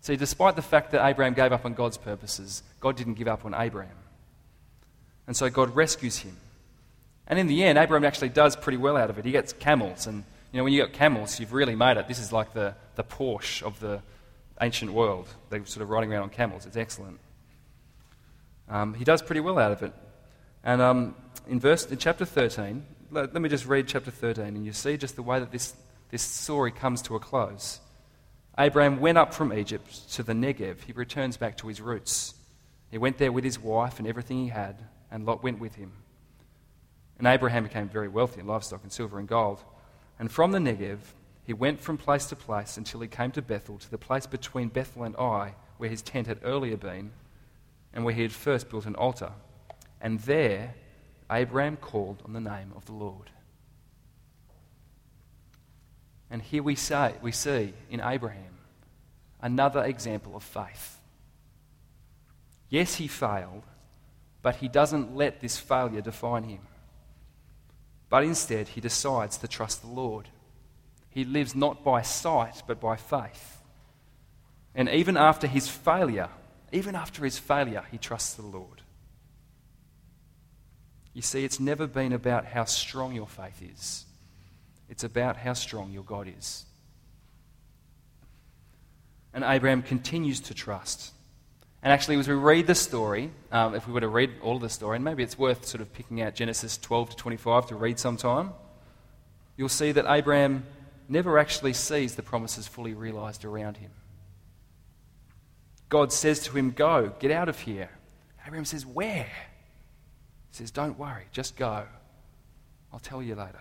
See, 0.00 0.16
despite 0.16 0.56
the 0.56 0.62
fact 0.62 0.92
that 0.92 1.06
Abraham 1.06 1.34
gave 1.34 1.52
up 1.52 1.64
on 1.64 1.74
God's 1.74 1.98
purposes, 1.98 2.62
God 2.80 2.96
didn't 2.96 3.14
give 3.14 3.28
up 3.28 3.44
on 3.44 3.54
Abraham. 3.54 3.96
And 5.26 5.36
so 5.36 5.50
God 5.50 5.76
rescues 5.76 6.18
him. 6.18 6.36
And 7.26 7.38
in 7.38 7.46
the 7.46 7.62
end, 7.62 7.78
Abraham 7.78 8.04
actually 8.04 8.30
does 8.30 8.56
pretty 8.56 8.78
well 8.78 8.96
out 8.96 9.10
of 9.10 9.18
it. 9.18 9.24
He 9.24 9.30
gets 9.30 9.52
camels. 9.52 10.06
And, 10.06 10.24
you 10.52 10.58
know, 10.58 10.64
when 10.64 10.72
you 10.72 10.82
get 10.82 10.92
camels, 10.94 11.38
you've 11.38 11.52
really 11.52 11.76
made 11.76 11.96
it. 11.98 12.08
This 12.08 12.18
is 12.18 12.32
like 12.32 12.54
the, 12.54 12.74
the 12.96 13.04
Porsche 13.04 13.62
of 13.62 13.78
the 13.78 14.00
ancient 14.60 14.92
world. 14.92 15.28
They're 15.48 15.64
sort 15.66 15.82
of 15.82 15.90
riding 15.90 16.12
around 16.12 16.22
on 16.24 16.30
camels. 16.30 16.66
It's 16.66 16.76
excellent. 16.76 17.18
Um, 18.68 18.94
he 18.94 19.04
does 19.04 19.22
pretty 19.22 19.40
well 19.40 19.58
out 19.58 19.72
of 19.72 19.82
it. 19.82 19.92
And 20.62 20.80
um, 20.80 21.14
in, 21.48 21.58
verse, 21.58 21.86
in 21.86 21.98
chapter 21.98 22.24
13, 22.24 22.84
let, 23.10 23.32
let 23.32 23.42
me 23.42 23.48
just 23.48 23.66
read 23.66 23.88
chapter 23.88 24.10
13, 24.10 24.44
and 24.44 24.64
you 24.64 24.72
see 24.72 24.96
just 24.96 25.16
the 25.16 25.22
way 25.22 25.40
that 25.40 25.50
this, 25.50 25.74
this 26.10 26.22
story 26.22 26.70
comes 26.70 27.02
to 27.02 27.16
a 27.16 27.20
close. 27.20 27.80
Abraham 28.58 29.00
went 29.00 29.18
up 29.18 29.32
from 29.32 29.52
Egypt 29.52 30.12
to 30.12 30.22
the 30.22 30.32
Negev. 30.32 30.82
He 30.82 30.92
returns 30.92 31.36
back 31.36 31.56
to 31.58 31.68
his 31.68 31.80
roots. 31.80 32.34
He 32.90 32.98
went 32.98 33.18
there 33.18 33.32
with 33.32 33.44
his 33.44 33.58
wife 33.58 33.98
and 33.98 34.06
everything 34.06 34.38
he 34.38 34.48
had, 34.48 34.84
and 35.10 35.24
Lot 35.24 35.42
went 35.42 35.60
with 35.60 35.76
him. 35.76 35.92
And 37.18 37.26
Abraham 37.26 37.64
became 37.64 37.88
very 37.88 38.08
wealthy 38.08 38.40
in 38.40 38.46
livestock 38.46 38.82
and 38.82 38.92
silver 38.92 39.18
and 39.18 39.28
gold. 39.28 39.62
And 40.18 40.30
from 40.30 40.52
the 40.52 40.58
Negev, 40.58 40.98
he 41.44 41.52
went 41.52 41.80
from 41.80 41.96
place 41.96 42.26
to 42.26 42.36
place 42.36 42.76
until 42.76 43.00
he 43.00 43.08
came 43.08 43.30
to 43.32 43.42
Bethel, 43.42 43.78
to 43.78 43.90
the 43.90 43.98
place 43.98 44.26
between 44.26 44.68
Bethel 44.68 45.04
and 45.04 45.16
Ai, 45.16 45.54
where 45.78 45.90
his 45.90 46.02
tent 46.02 46.26
had 46.26 46.40
earlier 46.44 46.76
been, 46.76 47.12
and 47.92 48.04
where 48.04 48.14
he 48.14 48.22
had 48.22 48.32
first 48.32 48.68
built 48.68 48.86
an 48.86 48.94
altar. 48.94 49.32
And 50.00 50.20
there, 50.20 50.74
Abraham 51.30 51.76
called 51.76 52.22
on 52.24 52.32
the 52.32 52.40
name 52.40 52.72
of 52.76 52.86
the 52.86 52.92
Lord. 52.92 53.30
And 56.30 56.40
here 56.40 56.62
we, 56.62 56.76
say, 56.76 57.14
we 57.20 57.32
see 57.32 57.74
in 57.90 58.00
Abraham 58.00 58.58
another 59.40 59.82
example 59.84 60.36
of 60.36 60.44
faith. 60.44 61.00
Yes, 62.68 62.94
he 62.96 63.08
failed, 63.08 63.64
but 64.42 64.56
he 64.56 64.68
doesn't 64.68 65.16
let 65.16 65.40
this 65.40 65.56
failure 65.56 66.00
define 66.00 66.44
him. 66.44 66.60
But 68.08 68.24
instead, 68.24 68.68
he 68.68 68.80
decides 68.80 69.38
to 69.38 69.48
trust 69.48 69.82
the 69.82 69.88
Lord. 69.88 70.28
He 71.10 71.24
lives 71.24 71.54
not 71.54 71.84
by 71.84 72.02
sight, 72.02 72.62
but 72.66 72.80
by 72.80 72.96
faith. 72.96 73.60
And 74.74 74.88
even 74.88 75.16
after 75.16 75.46
his 75.46 75.68
failure, 75.68 76.28
even 76.72 76.94
after 76.94 77.24
his 77.24 77.38
failure, 77.38 77.84
he 77.90 77.98
trusts 77.98 78.34
the 78.34 78.46
Lord. 78.46 78.82
You 81.12 81.22
see, 81.22 81.44
it's 81.44 81.58
never 81.58 81.88
been 81.88 82.12
about 82.12 82.44
how 82.44 82.64
strong 82.64 83.14
your 83.14 83.26
faith 83.26 83.60
is. 83.62 84.04
It's 84.88 85.02
about 85.02 85.36
how 85.36 85.54
strong 85.54 85.90
your 85.90 86.04
God 86.04 86.32
is. 86.38 86.64
And 89.34 89.44
Abraham 89.44 89.82
continues 89.82 90.40
to 90.40 90.54
trust. 90.54 91.12
And 91.82 91.92
actually, 91.92 92.16
as 92.16 92.28
we 92.28 92.34
read 92.34 92.66
the 92.66 92.74
story, 92.74 93.30
um, 93.50 93.74
if 93.74 93.86
we 93.86 93.92
were 93.92 94.00
to 94.00 94.08
read 94.08 94.32
all 94.42 94.56
of 94.56 94.62
the 94.62 94.68
story, 94.68 94.96
and 94.96 95.04
maybe 95.04 95.22
it's 95.22 95.38
worth 95.38 95.64
sort 95.64 95.80
of 95.80 95.92
picking 95.92 96.20
out 96.20 96.34
Genesis 96.34 96.76
12 96.78 97.10
to 97.10 97.16
25 97.16 97.66
to 97.66 97.74
read 97.74 97.98
sometime, 97.98 98.50
you'll 99.56 99.68
see 99.68 99.90
that 99.92 100.04
Abraham 100.08 100.64
never 101.10 101.38
actually 101.38 101.72
sees 101.72 102.14
the 102.14 102.22
promises 102.22 102.66
fully 102.66 102.94
realized 102.94 103.44
around 103.44 103.76
him. 103.78 103.90
God 105.88 106.12
says 106.12 106.40
to 106.44 106.52
him, 106.56 106.70
Go, 106.70 107.12
get 107.18 107.30
out 107.30 107.48
of 107.48 107.58
here. 107.58 107.90
Abraham 108.46 108.64
says, 108.64 108.86
Where? 108.86 109.30
He 110.50 110.56
says, 110.56 110.70
Don't 110.70 110.98
worry, 110.98 111.24
just 111.32 111.56
go. 111.56 111.84
I'll 112.92 113.00
tell 113.00 113.22
you 113.22 113.34
later. 113.34 113.60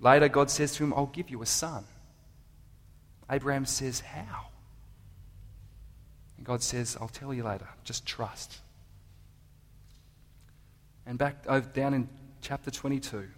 Later, 0.00 0.28
God 0.28 0.50
says 0.50 0.74
to 0.76 0.84
him, 0.84 0.92
I'll 0.94 1.06
give 1.06 1.30
you 1.30 1.40
a 1.42 1.46
son. 1.46 1.84
Abraham 3.30 3.64
says, 3.64 4.00
How? 4.00 4.48
And 6.36 6.44
God 6.44 6.62
says, 6.62 6.96
I'll 7.00 7.08
tell 7.08 7.32
you 7.32 7.42
later. 7.42 7.68
Just 7.84 8.04
trust. 8.04 8.58
And 11.06 11.18
back 11.18 11.44
uh, 11.48 11.60
down 11.60 11.94
in 11.94 12.08
chapter 12.42 12.70
22, 12.70 13.28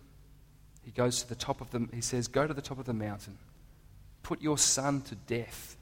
he 0.86 0.92
goes 0.92 1.20
to 1.20 1.28
the 1.28 1.34
top 1.34 1.60
of 1.60 1.68
the, 1.72 1.88
he 1.92 2.00
says, 2.00 2.28
Go 2.28 2.46
to 2.46 2.54
the 2.54 2.62
top 2.62 2.78
of 2.78 2.84
the 2.84 2.94
mountain, 2.94 3.36
put 4.22 4.40
your 4.40 4.56
son 4.56 5.02
to 5.02 5.16
death. 5.16 5.76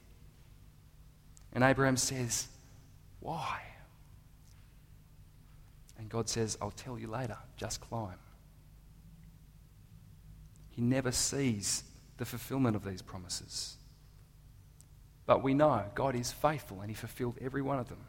And 1.53 1.63
Abraham 1.63 1.95
says, 1.95 2.47
Why? 3.19 3.61
And 5.99 6.09
God 6.09 6.27
says, 6.27 6.57
I'll 6.59 6.71
tell 6.71 6.97
you 6.97 7.07
later. 7.07 7.37
Just 7.55 7.81
climb. 7.81 8.17
He 10.71 10.81
never 10.81 11.11
sees 11.11 11.83
the 12.17 12.25
fulfillment 12.25 12.75
of 12.75 12.83
these 12.83 13.03
promises. 13.03 13.77
But 15.27 15.43
we 15.43 15.53
know 15.53 15.83
God 15.93 16.15
is 16.15 16.31
faithful 16.31 16.81
and 16.81 16.89
He 16.89 16.95
fulfilled 16.95 17.37
every 17.39 17.61
one 17.61 17.77
of 17.77 17.89
them. 17.89 17.99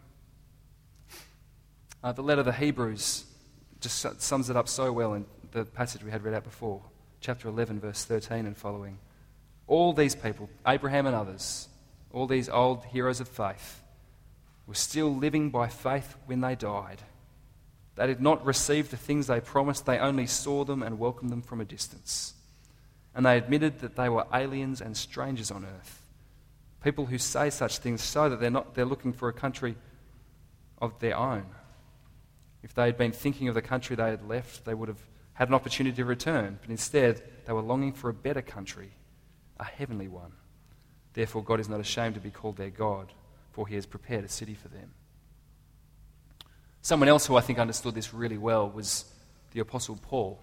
Uh, 2.03 2.13
the 2.13 2.23
letter 2.23 2.41
of 2.41 2.47
the 2.47 2.53
Hebrews 2.53 3.27
just 3.81 4.23
sums 4.23 4.49
it 4.49 4.57
up 4.57 4.69
so 4.69 4.91
well 4.93 5.13
in 5.13 5.27
the 5.53 5.65
passage 5.65 6.03
we 6.03 6.11
had 6.11 6.25
read 6.25 6.35
out 6.35 6.45
before, 6.45 6.83
chapter 7.21 7.49
11, 7.49 7.81
verse 7.81 8.05
13 8.05 8.47
and 8.47 8.57
following. 8.57 8.99
All 9.67 9.93
these 9.93 10.15
people, 10.15 10.49
Abraham 10.67 11.07
and 11.07 11.17
others, 11.17 11.69
all 12.13 12.27
these 12.27 12.49
old 12.49 12.85
heroes 12.85 13.21
of 13.21 13.29
faith, 13.29 13.83
were 14.67 14.75
still 14.75 15.15
living 15.15 15.51
by 15.51 15.69
faith 15.69 16.17
when 16.27 16.41
they 16.41 16.55
died. 16.55 17.03
They 17.97 18.07
did 18.07 18.21
not 18.21 18.45
receive 18.45 18.91
the 18.91 18.97
things 18.97 19.27
they 19.27 19.41
promised, 19.41 19.87
they 19.87 19.99
only 19.99 20.27
saw 20.27 20.65
them 20.65 20.83
and 20.83 20.99
welcomed 20.99 21.31
them 21.31 21.43
from 21.43 21.61
a 21.61 21.65
distance. 21.65 22.35
And 23.15 23.25
they 23.25 23.39
admitted 23.39 23.81
that 23.81 23.97
they 23.97 24.09
were 24.09 24.27
aliens 24.33 24.81
and 24.81 24.97
strangers 24.97 25.51
on 25.51 25.65
earth. 25.65 26.03
People 26.85 27.07
who 27.07 27.19
say 27.19 27.51
such 27.51 27.79
things 27.79 28.09
show 28.09 28.29
that 28.29 28.39
they're, 28.39 28.51
not, 28.51 28.75
they're 28.75 28.85
looking 28.85 29.13
for 29.13 29.29
a 29.29 29.33
country 29.33 29.77
of 30.81 30.99
their 31.01 31.17
own. 31.17 31.47
If 32.63 32.75
they 32.75 32.87
had 32.87 32.99
been 32.99 33.13
thinking 33.13 33.49
of 33.49 33.55
the 33.55 33.63
country 33.63 33.97
they 33.97 34.11
had 34.11 34.29
left, 34.29 34.65
they 34.65 34.75
would 34.75 34.89
have 34.89 35.01
had 35.37 35.49
an 35.49 35.55
opportunity 35.55 35.97
to 35.97 36.05
return. 36.05 36.59
But 36.61 36.71
instead, 36.71 37.23
they 37.47 37.53
were 37.53 37.63
longing 37.63 37.93
for 37.93 38.11
a 38.11 38.15
better 38.15 38.43
country, 38.43 38.91
a 39.59 39.65
heavenly 39.65 40.09
one. 40.09 40.33
Therefore, 41.13 41.43
God 41.43 41.61
is 41.61 41.69
not 41.69 41.81
ashamed 41.81 42.15
to 42.17 42.21
be 42.21 42.31
called 42.31 42.57
their 42.57 42.71
God, 42.71 43.13
for 43.53 43.67
he 43.67 43.77
has 43.77 43.87
prepared 43.87 44.25
a 44.25 44.29
city 44.29 44.55
for 44.55 44.69
them. 44.69 44.91
Someone 46.83 47.09
else 47.09 47.27
who 47.27 47.37
I 47.37 47.41
think 47.41 47.59
understood 47.59 47.95
this 47.95 48.13
really 48.13 48.39
well 48.39 48.69
was 48.69 49.07
the 49.53 49.61
Apostle 49.61 49.99
Paul. 50.03 50.41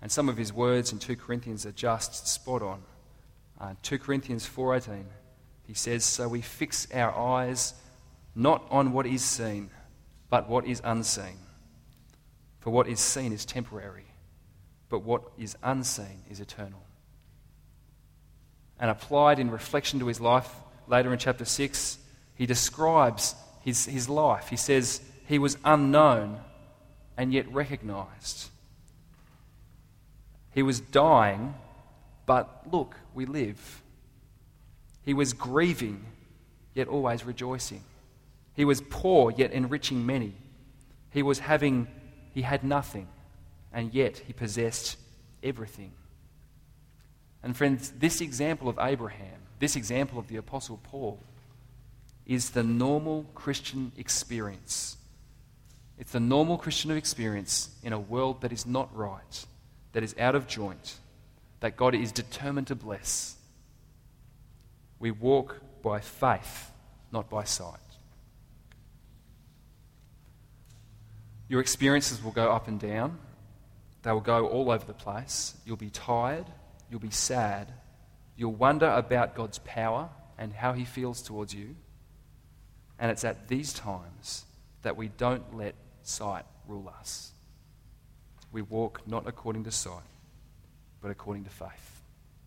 And 0.00 0.12
some 0.12 0.28
of 0.28 0.36
his 0.36 0.52
words 0.52 0.92
in 0.92 0.98
2 0.98 1.16
Corinthians 1.16 1.66
are 1.66 1.72
just 1.72 2.28
spot 2.28 2.62
on. 2.62 2.82
Uh, 3.58 3.74
2 3.82 3.98
Corinthians 3.98 4.46
4:18, 4.46 5.06
he 5.66 5.74
says, 5.74 6.04
"So 6.04 6.28
we 6.28 6.42
fix 6.42 6.86
our 6.92 7.12
eyes 7.14 7.74
not 8.36 8.66
on 8.70 8.92
what 8.92 9.06
is 9.06 9.24
seen, 9.24 9.70
but 10.28 10.48
what 10.48 10.66
is 10.66 10.82
unseen. 10.84 11.38
For 12.60 12.70
what 12.70 12.86
is 12.86 13.00
seen 13.00 13.32
is 13.32 13.44
temporary, 13.46 14.04
but 14.88 15.02
what 15.02 15.22
is 15.38 15.56
unseen 15.62 16.22
is 16.30 16.40
eternal. 16.40 16.82
And 18.78 18.90
applied 18.90 19.38
in 19.38 19.50
reflection 19.50 20.00
to 20.00 20.06
his 20.06 20.20
life 20.20 20.50
later 20.86 21.12
in 21.12 21.18
chapter 21.18 21.44
6, 21.44 21.98
he 22.34 22.46
describes 22.46 23.34
his, 23.60 23.86
his 23.86 24.08
life. 24.08 24.48
He 24.48 24.56
says, 24.56 25.00
He 25.26 25.38
was 25.38 25.56
unknown 25.64 26.40
and 27.16 27.32
yet 27.32 27.50
recognized. 27.52 28.50
He 30.52 30.62
was 30.62 30.80
dying, 30.80 31.54
but 32.24 32.62
look, 32.70 32.96
we 33.14 33.26
live. 33.26 33.82
He 35.04 35.14
was 35.14 35.32
grieving, 35.32 36.04
yet 36.74 36.88
always 36.88 37.24
rejoicing. 37.24 37.82
He 38.54 38.64
was 38.64 38.80
poor, 38.80 39.30
yet 39.30 39.52
enriching 39.52 40.06
many. 40.06 40.34
He 41.10 41.22
was 41.22 41.38
having, 41.38 41.88
he 42.32 42.42
had 42.42 42.64
nothing, 42.64 43.06
and 43.76 43.92
yet 43.92 44.16
he 44.26 44.32
possessed 44.32 44.96
everything. 45.42 45.92
And 47.42 47.54
friends, 47.54 47.92
this 47.98 48.22
example 48.22 48.70
of 48.70 48.78
Abraham, 48.80 49.38
this 49.58 49.76
example 49.76 50.18
of 50.18 50.28
the 50.28 50.38
Apostle 50.38 50.80
Paul, 50.82 51.20
is 52.24 52.50
the 52.50 52.62
normal 52.62 53.26
Christian 53.34 53.92
experience. 53.98 54.96
It's 55.98 56.12
the 56.12 56.20
normal 56.20 56.56
Christian 56.56 56.90
experience 56.92 57.68
in 57.82 57.92
a 57.92 58.00
world 58.00 58.40
that 58.40 58.50
is 58.50 58.64
not 58.64 58.96
right, 58.96 59.44
that 59.92 60.02
is 60.02 60.16
out 60.18 60.34
of 60.34 60.46
joint, 60.46 60.96
that 61.60 61.76
God 61.76 61.94
is 61.94 62.12
determined 62.12 62.68
to 62.68 62.74
bless. 62.74 63.36
We 64.98 65.10
walk 65.10 65.60
by 65.82 66.00
faith, 66.00 66.70
not 67.12 67.28
by 67.28 67.44
sight. 67.44 67.74
Your 71.50 71.60
experiences 71.60 72.24
will 72.24 72.32
go 72.32 72.50
up 72.50 72.68
and 72.68 72.80
down. 72.80 73.18
They 74.06 74.12
will 74.12 74.20
go 74.20 74.46
all 74.46 74.70
over 74.70 74.86
the 74.86 74.94
place. 74.94 75.56
You'll 75.64 75.76
be 75.76 75.90
tired. 75.90 76.46
You'll 76.88 77.00
be 77.00 77.10
sad. 77.10 77.72
You'll 78.36 78.54
wonder 78.54 78.86
about 78.86 79.34
God's 79.34 79.58
power 79.58 80.10
and 80.38 80.52
how 80.52 80.74
He 80.74 80.84
feels 80.84 81.22
towards 81.22 81.52
you. 81.52 81.74
And 83.00 83.10
it's 83.10 83.24
at 83.24 83.48
these 83.48 83.72
times 83.72 84.44
that 84.82 84.96
we 84.96 85.08
don't 85.08 85.56
let 85.56 85.74
sight 86.04 86.44
rule 86.68 86.88
us. 87.00 87.32
We 88.52 88.62
walk 88.62 89.02
not 89.08 89.26
according 89.26 89.64
to 89.64 89.72
sight, 89.72 90.04
but 91.02 91.10
according 91.10 91.42
to 91.42 91.50
faith. 91.50 91.95